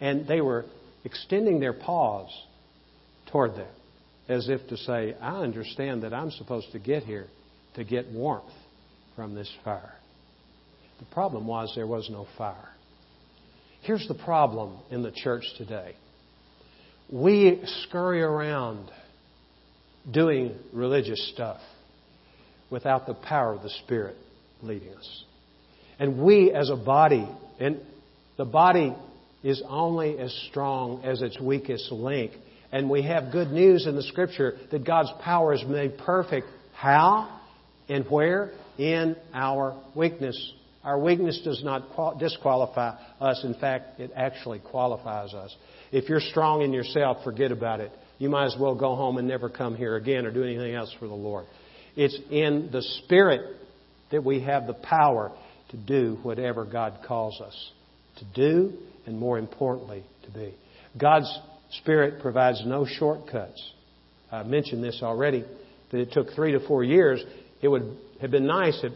And 0.01 0.27
they 0.27 0.41
were 0.41 0.65
extending 1.03 1.59
their 1.59 1.73
paws 1.73 2.29
toward 3.31 3.55
them, 3.55 3.67
as 4.27 4.49
if 4.49 4.67
to 4.67 4.77
say, 4.77 5.15
I 5.21 5.41
understand 5.41 6.03
that 6.03 6.13
I'm 6.13 6.31
supposed 6.31 6.71
to 6.71 6.79
get 6.79 7.03
here 7.03 7.27
to 7.75 7.83
get 7.83 8.11
warmth 8.11 8.51
from 9.15 9.35
this 9.35 9.51
fire. 9.63 9.93
The 10.99 11.05
problem 11.13 11.45
was 11.45 11.73
there 11.75 11.87
was 11.87 12.09
no 12.09 12.27
fire. 12.37 12.69
Here's 13.81 14.07
the 14.07 14.15
problem 14.15 14.77
in 14.89 15.03
the 15.03 15.11
church 15.11 15.43
today 15.57 15.95
we 17.11 17.61
scurry 17.83 18.21
around 18.21 18.89
doing 20.11 20.55
religious 20.73 21.31
stuff 21.33 21.59
without 22.69 23.05
the 23.05 23.13
power 23.13 23.53
of 23.53 23.61
the 23.61 23.69
Spirit 23.83 24.15
leading 24.61 24.93
us. 24.93 25.23
And 25.99 26.19
we 26.23 26.51
as 26.51 26.69
a 26.69 26.75
body, 26.75 27.27
and 27.59 27.79
the 28.37 28.45
body 28.45 28.95
is 29.43 29.61
only 29.67 30.17
as 30.17 30.33
strong 30.49 31.03
as 31.03 31.21
its 31.21 31.39
weakest 31.39 31.91
link. 31.91 32.31
And 32.75 32.89
we 32.89 33.03
have 33.03 33.31
good 33.31 33.51
news 33.51 33.87
in 33.87 33.95
the 33.95 34.03
Scripture 34.03 34.57
that 34.69 34.85
God's 34.85 35.09
power 35.23 35.53
is 35.53 35.63
made 35.65 35.97
perfect. 35.99 36.45
How? 36.73 37.39
And 37.87 38.03
where? 38.09 38.51
In 38.77 39.15
our 39.33 39.81
weakness. 39.95 40.53
Our 40.83 40.99
weakness 40.99 41.39
does 41.45 41.63
not 41.63 42.19
disqualify 42.19 42.97
us. 43.21 43.41
In 43.45 43.53
fact, 43.53 44.01
it 44.01 44.11
actually 44.13 44.59
qualifies 44.59 45.33
us. 45.33 45.55
If 45.93 46.09
you're 46.09 46.19
strong 46.19 46.63
in 46.63 46.73
yourself, 46.73 47.23
forget 47.23 47.53
about 47.53 47.79
it. 47.79 47.93
You 48.17 48.27
might 48.27 48.47
as 48.47 48.57
well 48.59 48.75
go 48.75 48.97
home 48.97 49.19
and 49.19 49.25
never 49.25 49.47
come 49.47 49.77
here 49.77 49.95
again 49.95 50.25
or 50.25 50.31
do 50.33 50.43
anything 50.43 50.75
else 50.75 50.93
for 50.99 51.07
the 51.07 51.13
Lord. 51.13 51.45
It's 51.95 52.19
in 52.29 52.71
the 52.73 52.81
Spirit 53.05 53.55
that 54.11 54.25
we 54.25 54.41
have 54.41 54.67
the 54.67 54.73
power 54.73 55.31
to 55.69 55.77
do 55.77 56.19
whatever 56.23 56.65
God 56.65 56.99
calls 57.07 57.39
us 57.39 57.71
to 58.17 58.25
do, 58.35 58.73
and 59.05 59.17
more 59.17 59.39
importantly, 59.39 60.03
to 60.25 60.31
be. 60.31 60.53
God's 60.99 61.39
Spirit 61.71 62.21
provides 62.21 62.63
no 62.65 62.85
shortcuts. 62.85 63.61
I 64.31 64.43
mentioned 64.43 64.83
this 64.83 64.99
already, 65.01 65.43
that 65.91 65.99
it 65.99 66.11
took 66.11 66.31
three 66.33 66.51
to 66.53 66.59
four 66.67 66.83
years. 66.83 67.23
It 67.61 67.67
would 67.67 67.97
have 68.21 68.31
been 68.31 68.47
nice 68.47 68.79
if 68.83 68.93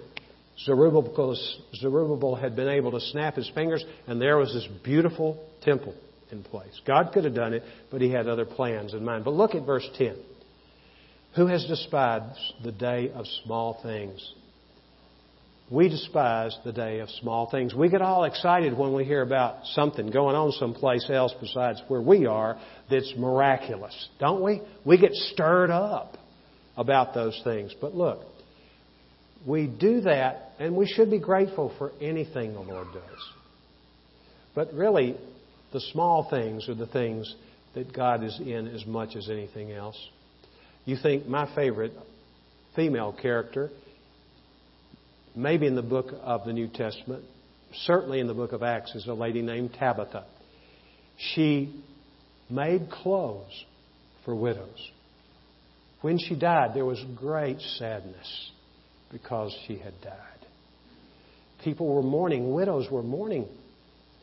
Zerubbabel, 0.65 1.37
Zerubbabel 1.75 2.35
had 2.35 2.55
been 2.55 2.67
able 2.67 2.91
to 2.91 2.99
snap 2.99 3.35
his 3.35 3.49
fingers 3.55 3.83
and 4.07 4.21
there 4.21 4.37
was 4.37 4.53
this 4.53 4.67
beautiful 4.83 5.47
temple 5.61 5.95
in 6.31 6.43
place. 6.43 6.79
God 6.85 7.11
could 7.13 7.23
have 7.23 7.33
done 7.33 7.53
it, 7.53 7.63
but 7.91 8.01
he 8.01 8.11
had 8.11 8.27
other 8.27 8.45
plans 8.45 8.93
in 8.93 9.03
mind. 9.03 9.23
But 9.23 9.33
look 9.33 9.55
at 9.55 9.65
verse 9.65 9.87
10. 9.97 10.15
Who 11.35 11.47
has 11.47 11.65
despised 11.65 12.39
the 12.63 12.71
day 12.71 13.11
of 13.13 13.25
small 13.43 13.79
things? 13.81 14.33
We 15.71 15.87
despise 15.87 16.57
the 16.65 16.71
day 16.71 16.99
of 16.99 17.09
small 17.21 17.49
things. 17.49 17.75
We 17.75 17.89
get 17.89 18.01
all 18.01 18.23
excited 18.23 18.75
when 18.75 18.93
we 18.93 19.05
hear 19.05 19.21
about 19.21 19.65
something 19.65 20.09
going 20.09 20.35
on 20.35 20.51
someplace 20.53 21.07
else 21.11 21.33
besides 21.39 21.81
where 21.87 22.01
we 22.01 22.25
are 22.25 22.59
that's 22.89 23.13
miraculous, 23.15 24.09
don't 24.19 24.41
we? 24.41 24.61
We 24.83 24.97
get 24.97 25.13
stirred 25.13 25.69
up 25.69 26.17
about 26.75 27.13
those 27.13 27.39
things. 27.43 27.75
But 27.79 27.93
look, 27.93 28.21
we 29.45 29.67
do 29.67 30.01
that, 30.01 30.53
and 30.59 30.75
we 30.75 30.87
should 30.87 31.11
be 31.11 31.19
grateful 31.19 31.73
for 31.77 31.91
anything 32.01 32.53
the 32.53 32.61
Lord 32.61 32.87
does. 32.93 33.29
But 34.55 34.73
really, 34.73 35.17
the 35.71 35.79
small 35.79 36.27
things 36.29 36.67
are 36.67 36.75
the 36.75 36.87
things 36.87 37.33
that 37.75 37.93
God 37.93 38.23
is 38.23 38.39
in 38.39 38.67
as 38.67 38.85
much 38.87 39.15
as 39.15 39.29
anything 39.29 39.71
else. 39.71 39.97
You 40.85 40.97
think 41.01 41.27
my 41.27 41.53
favorite 41.55 41.93
female 42.75 43.13
character, 43.13 43.69
maybe 45.41 45.67
in 45.67 45.75
the 45.75 45.81
book 45.81 46.07
of 46.21 46.45
the 46.45 46.53
New 46.53 46.67
Testament, 46.67 47.23
certainly 47.85 48.19
in 48.19 48.27
the 48.27 48.33
book 48.33 48.51
of 48.51 48.63
Acts, 48.63 48.95
is 48.95 49.07
a 49.07 49.13
lady 49.13 49.41
named 49.41 49.73
Tabitha. 49.77 50.25
She 51.33 51.83
made 52.49 52.89
clothes 52.89 53.65
for 54.25 54.35
widows. 54.35 54.91
When 56.01 56.17
she 56.17 56.35
died, 56.35 56.71
there 56.73 56.85
was 56.85 57.03
great 57.15 57.59
sadness 57.77 58.51
because 59.11 59.55
she 59.67 59.77
had 59.77 59.99
died. 60.01 60.15
People 61.63 61.93
were 61.93 62.03
mourning, 62.03 62.53
widows 62.53 62.87
were 62.89 63.03
mourning 63.03 63.47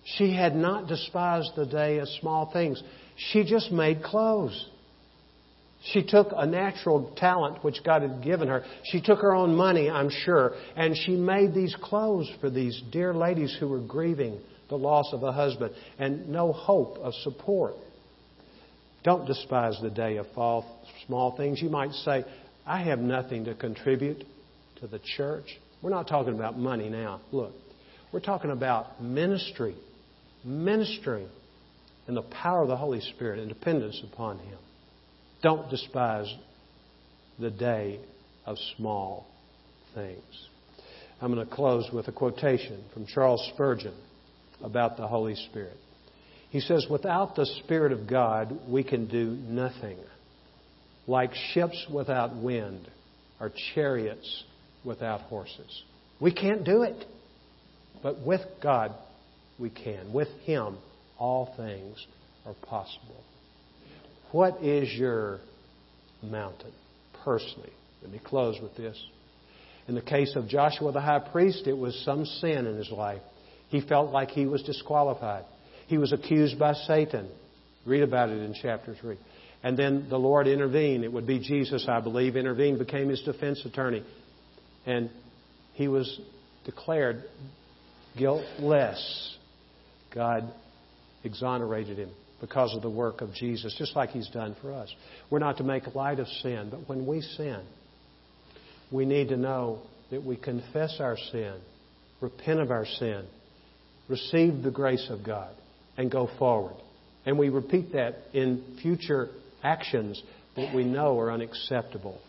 she 0.06 0.32
had 0.32 0.54
not 0.54 0.86
despised 0.86 1.50
the 1.56 1.66
day 1.66 1.98
of 1.98 2.08
small 2.20 2.50
things. 2.52 2.80
She 3.16 3.42
just 3.44 3.72
made 3.72 4.04
clothes. 4.04 4.68
She 5.93 6.03
took 6.03 6.28
a 6.37 6.47
natural 6.47 7.12
talent 7.16 7.62
which 7.62 7.82
God 7.84 8.03
had 8.03 8.22
given 8.22 8.49
her. 8.49 8.64
She 8.84 9.01
took 9.01 9.20
her 9.20 9.34
own 9.34 9.55
money, 9.55 9.89
I'm 9.89 10.11
sure, 10.11 10.55
and 10.76 10.97
she 10.97 11.12
made 11.12 11.55
these 11.55 11.74
clothes 11.80 12.30
for 12.41 12.51
these 12.51 12.82
dear 12.91 13.14
ladies 13.14 13.57
who 13.59 13.68
were 13.68 13.80
grieving 13.80 14.41
the 14.68 14.76
loss 14.76 15.12
of 15.12 15.22
a 15.22 15.32
husband 15.32 15.74
and 15.99 16.28
no 16.28 16.53
hope 16.53 16.99
of 16.99 17.14
support. 17.14 17.74
Don't 19.05 19.26
despise 19.26 19.78
the 19.80 19.91
day 19.91 20.18
of 20.18 20.26
small 21.07 21.37
things. 21.37 21.62
You 21.62 21.70
might 21.70 21.93
say, 21.93 22.24
I 22.66 22.82
have 22.82 22.99
nothing 22.99 23.45
to 23.45 23.55
contribute 23.55 24.24
to 24.80 24.89
the 24.89 24.99
church. 25.16 25.47
We're 25.82 25.91
not 25.91 26.09
talking 26.09 26.34
about 26.34 26.59
money 26.59 26.89
now. 26.89 27.20
Look, 27.30 27.53
we're 28.12 28.20
talking 28.20 28.51
about 28.51 29.01
ministry 29.01 29.76
ministering 30.47 31.28
in 32.07 32.14
the 32.14 32.22
power 32.22 32.62
of 32.62 32.68
the 32.68 32.76
Holy 32.76 33.01
Spirit 33.01 33.41
and 33.41 33.49
dependence 33.49 34.01
upon 34.12 34.39
Him. 34.39 34.59
Don't 35.47 35.70
despise 35.70 36.26
the 37.38 37.53
day 37.53 38.01
of 38.47 38.57
small 38.76 39.28
things. 39.94 40.49
I'm 41.22 41.32
going 41.32 41.47
to 41.49 41.55
close 41.55 41.88
with 41.92 42.09
a 42.09 42.12
quotation 42.12 42.82
from 42.92 43.07
Charles 43.07 43.49
Spurgeon 43.55 43.94
about 44.61 44.97
the 44.97 45.07
Holy 45.07 45.36
Spirit. 45.36 45.76
He 46.51 46.59
says, 46.59 46.88
Without 46.90 47.36
the 47.36 47.47
Spirit 47.62 47.92
of 47.92 48.09
God, 48.09 48.59
we 48.68 48.82
can 48.82 49.07
do 49.07 49.38
nothing. 49.49 49.99
Like 51.07 51.30
ships 51.53 51.86
without 51.94 52.34
wind, 52.34 52.90
or 53.38 53.53
chariots 53.72 54.42
without 54.84 55.20
horses. 55.20 55.84
We 56.20 56.34
can't 56.34 56.64
do 56.64 56.82
it. 56.82 57.07
But 58.03 58.18
with 58.26 58.40
God, 58.61 58.92
we 59.61 59.70
can. 59.70 60.12
With 60.12 60.30
Him, 60.42 60.78
all 61.18 61.55
things 61.57 62.05
are 62.44 62.55
possible. 62.68 63.22
What 64.37 64.62
is 64.62 64.93
your 64.93 65.41
mountain, 66.22 66.72
personally? 67.24 67.72
Let 68.03 68.12
me 68.12 68.20
close 68.22 68.61
with 68.61 68.76
this. 68.76 69.03
In 69.89 69.95
the 69.95 70.03
case 70.03 70.37
of 70.37 70.47
Joshua 70.47 70.93
the 70.93 71.01
high 71.01 71.20
priest, 71.20 71.66
it 71.66 71.72
was 71.72 71.99
some 72.05 72.26
sin 72.26 72.66
in 72.66 72.76
his 72.76 72.91
life. 72.91 73.22
He 73.68 73.80
felt 73.80 74.12
like 74.12 74.28
he 74.28 74.45
was 74.45 74.62
disqualified. 74.62 75.47
He 75.87 75.97
was 75.97 76.12
accused 76.12 76.59
by 76.59 76.74
Satan. 76.74 77.30
Read 77.87 78.03
about 78.03 78.28
it 78.28 78.43
in 78.43 78.55
chapter 78.61 78.95
3. 79.01 79.16
And 79.62 79.74
then 79.74 80.07
the 80.11 80.18
Lord 80.18 80.49
intervened. 80.49 81.03
It 81.03 81.12
would 81.14 81.26
be 81.26 81.39
Jesus, 81.39 81.87
I 81.89 82.01
believe, 82.01 82.37
intervened, 82.37 82.78
became 82.78 83.09
his 83.09 83.22
defense 83.22 83.64
attorney. 83.64 84.05
And 84.84 85.09
he 85.72 85.89
was 85.89 86.20
declared 86.66 87.24
guiltless. 88.18 89.39
God 90.12 90.53
exonerated 91.24 91.97
him 91.97 92.11
because 92.41 92.74
of 92.74 92.82
the 92.82 92.91
work 92.91 93.20
of 93.20 93.32
Jesus, 93.32 93.74
just 93.78 93.97
like 93.97 94.11
he's 94.11 94.28
done 94.28 94.57
for 94.61 94.72
us. 94.72 94.95
We're 95.30 95.39
not 95.39 95.59
to 95.59 95.64
make 95.64 95.95
light 95.95 96.18
of 96.18 96.28
sin, 96.28 96.68
but 96.70 96.89
when 96.89 97.07
we 97.07 97.20
sin, 97.20 97.62
we 98.91 99.05
need 99.05 99.28
to 99.28 99.37
know 99.37 99.80
that 100.11 100.22
we 100.22 100.37
confess 100.37 100.97
our 101.01 101.16
sin, 101.32 101.55
repent 102.20 102.61
of 102.61 102.70
our 102.70 102.87
sin, 102.87 103.26
receive 104.09 104.62
the 104.62 104.70
grace 104.70 105.09
of 105.11 105.24
God, 105.24 105.55
and 105.97 106.11
go 106.11 106.28
forward. 106.39 106.76
And 107.24 107.39
we 107.39 107.49
repeat 107.49 107.93
that 107.93 108.16
in 108.32 108.78
future 108.82 109.28
actions 109.62 110.22
that 110.57 110.74
we 110.74 110.84
know 110.84 111.18
are 111.18 111.32
unacceptable 111.32 112.20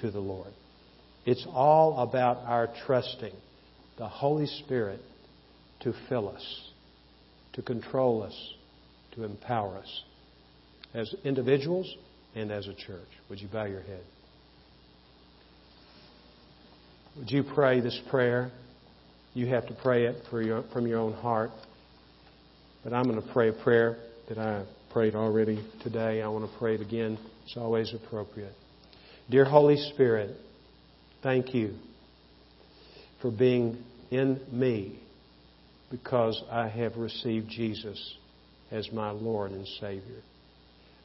to 0.00 0.10
the 0.10 0.20
Lord. 0.20 0.52
It's 1.26 1.46
all 1.52 1.98
about 1.98 2.38
our 2.46 2.68
trusting 2.86 3.34
the 3.98 4.08
Holy 4.08 4.46
Spirit 4.46 5.00
to 5.80 5.92
fill 6.08 6.28
us, 6.28 6.70
to 7.54 7.62
control 7.62 8.22
us, 8.22 8.54
to 9.12 9.24
empower 9.24 9.78
us 9.78 10.02
as 10.94 11.14
individuals 11.24 11.92
and 12.34 12.50
as 12.50 12.66
a 12.66 12.74
church. 12.74 13.08
Would 13.28 13.40
you 13.40 13.48
bow 13.48 13.64
your 13.64 13.82
head? 13.82 14.02
Would 17.16 17.30
you 17.30 17.42
pray 17.42 17.80
this 17.80 17.98
prayer? 18.10 18.50
You 19.34 19.46
have 19.48 19.66
to 19.68 19.74
pray 19.74 20.06
it 20.06 20.16
your, 20.32 20.64
from 20.72 20.86
your 20.86 20.98
own 20.98 21.12
heart. 21.12 21.50
But 22.82 22.92
I'm 22.92 23.04
going 23.04 23.20
to 23.20 23.32
pray 23.32 23.48
a 23.48 23.52
prayer 23.52 23.98
that 24.28 24.38
I 24.38 24.64
prayed 24.92 25.14
already 25.14 25.64
today. 25.82 26.22
I 26.22 26.28
want 26.28 26.50
to 26.50 26.58
pray 26.58 26.74
it 26.74 26.80
again. 26.80 27.18
It's 27.44 27.56
always 27.56 27.92
appropriate. 27.94 28.54
Dear 29.28 29.44
Holy 29.44 29.76
Spirit, 29.92 30.36
thank 31.22 31.54
you 31.54 31.74
for 33.20 33.30
being 33.30 33.84
in 34.10 34.40
me 34.50 34.98
because 35.90 36.42
I 36.50 36.68
have 36.68 36.96
received 36.96 37.48
Jesus 37.48 38.16
as 38.70 38.90
my 38.92 39.10
Lord 39.10 39.50
and 39.50 39.66
Savior. 39.80 40.22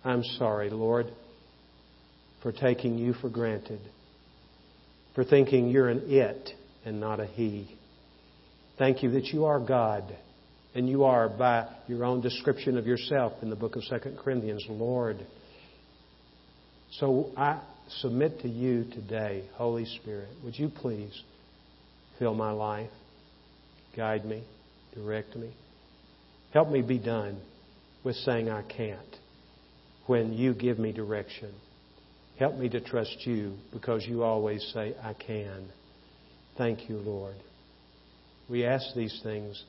I'm 0.04 0.24
sorry, 0.38 0.70
Lord, 0.70 1.08
for 2.44 2.52
taking 2.52 2.98
you 2.98 3.14
for 3.14 3.30
granted, 3.30 3.80
for 5.16 5.24
thinking 5.24 5.70
you're 5.70 5.90
an 5.90 6.04
it 6.06 6.52
and 6.86 7.00
not 7.00 7.20
a 7.20 7.26
he. 7.26 7.76
Thank 8.78 9.02
you 9.02 9.12
that 9.12 9.26
you 9.28 9.46
are 9.46 9.60
God, 9.60 10.16
and 10.76 10.88
you 10.88 11.06
are, 11.06 11.28
by 11.28 11.68
your 11.88 12.04
own 12.04 12.22
description 12.22 12.78
of 12.78 12.86
yourself 12.86 13.34
in 13.42 13.50
the 13.50 13.56
book 13.56 13.76
of 13.76 13.84
2 13.90 14.18
Corinthians, 14.24 14.66
Lord. 14.70 15.26
So 16.92 17.32
I 17.36 17.62
submit 18.02 18.42
to 18.42 18.50
you 18.50 18.84
today, 18.94 19.46
Holy 19.56 19.86
Spirit, 19.86 20.30
would 20.44 20.58
you 20.58 20.70
please 20.70 21.20
fill 22.20 22.36
my 22.36 22.52
life, 22.52 22.92
guide 23.96 24.26
me, 24.26 24.44
direct 24.94 25.36
me, 25.36 25.52
help 26.54 26.70
me 26.70 26.82
be 26.82 27.00
done 27.00 27.40
with 28.06 28.16
saying 28.18 28.50
I 28.50 28.62
can't 28.62 29.18
when 30.06 30.32
you 30.32 30.54
give 30.54 30.80
me 30.80 30.94
direction. 30.94 31.52
Help 32.38 32.56
me 32.56 32.70
to 32.70 32.80
trust 32.80 33.26
you 33.26 33.58
because 33.74 34.06
you 34.06 34.24
always 34.24 34.64
say 34.74 34.96
I 35.02 35.14
can. 35.14 35.68
Thank 36.58 36.88
you, 36.88 36.98
Lord. 36.98 37.36
We 38.50 38.66
ask 38.66 38.94
these 38.96 39.20
things 39.24 39.62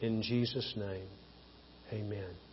in 0.00 0.22
Jesus' 0.22 0.74
name. 0.76 1.08
Amen. 1.92 2.47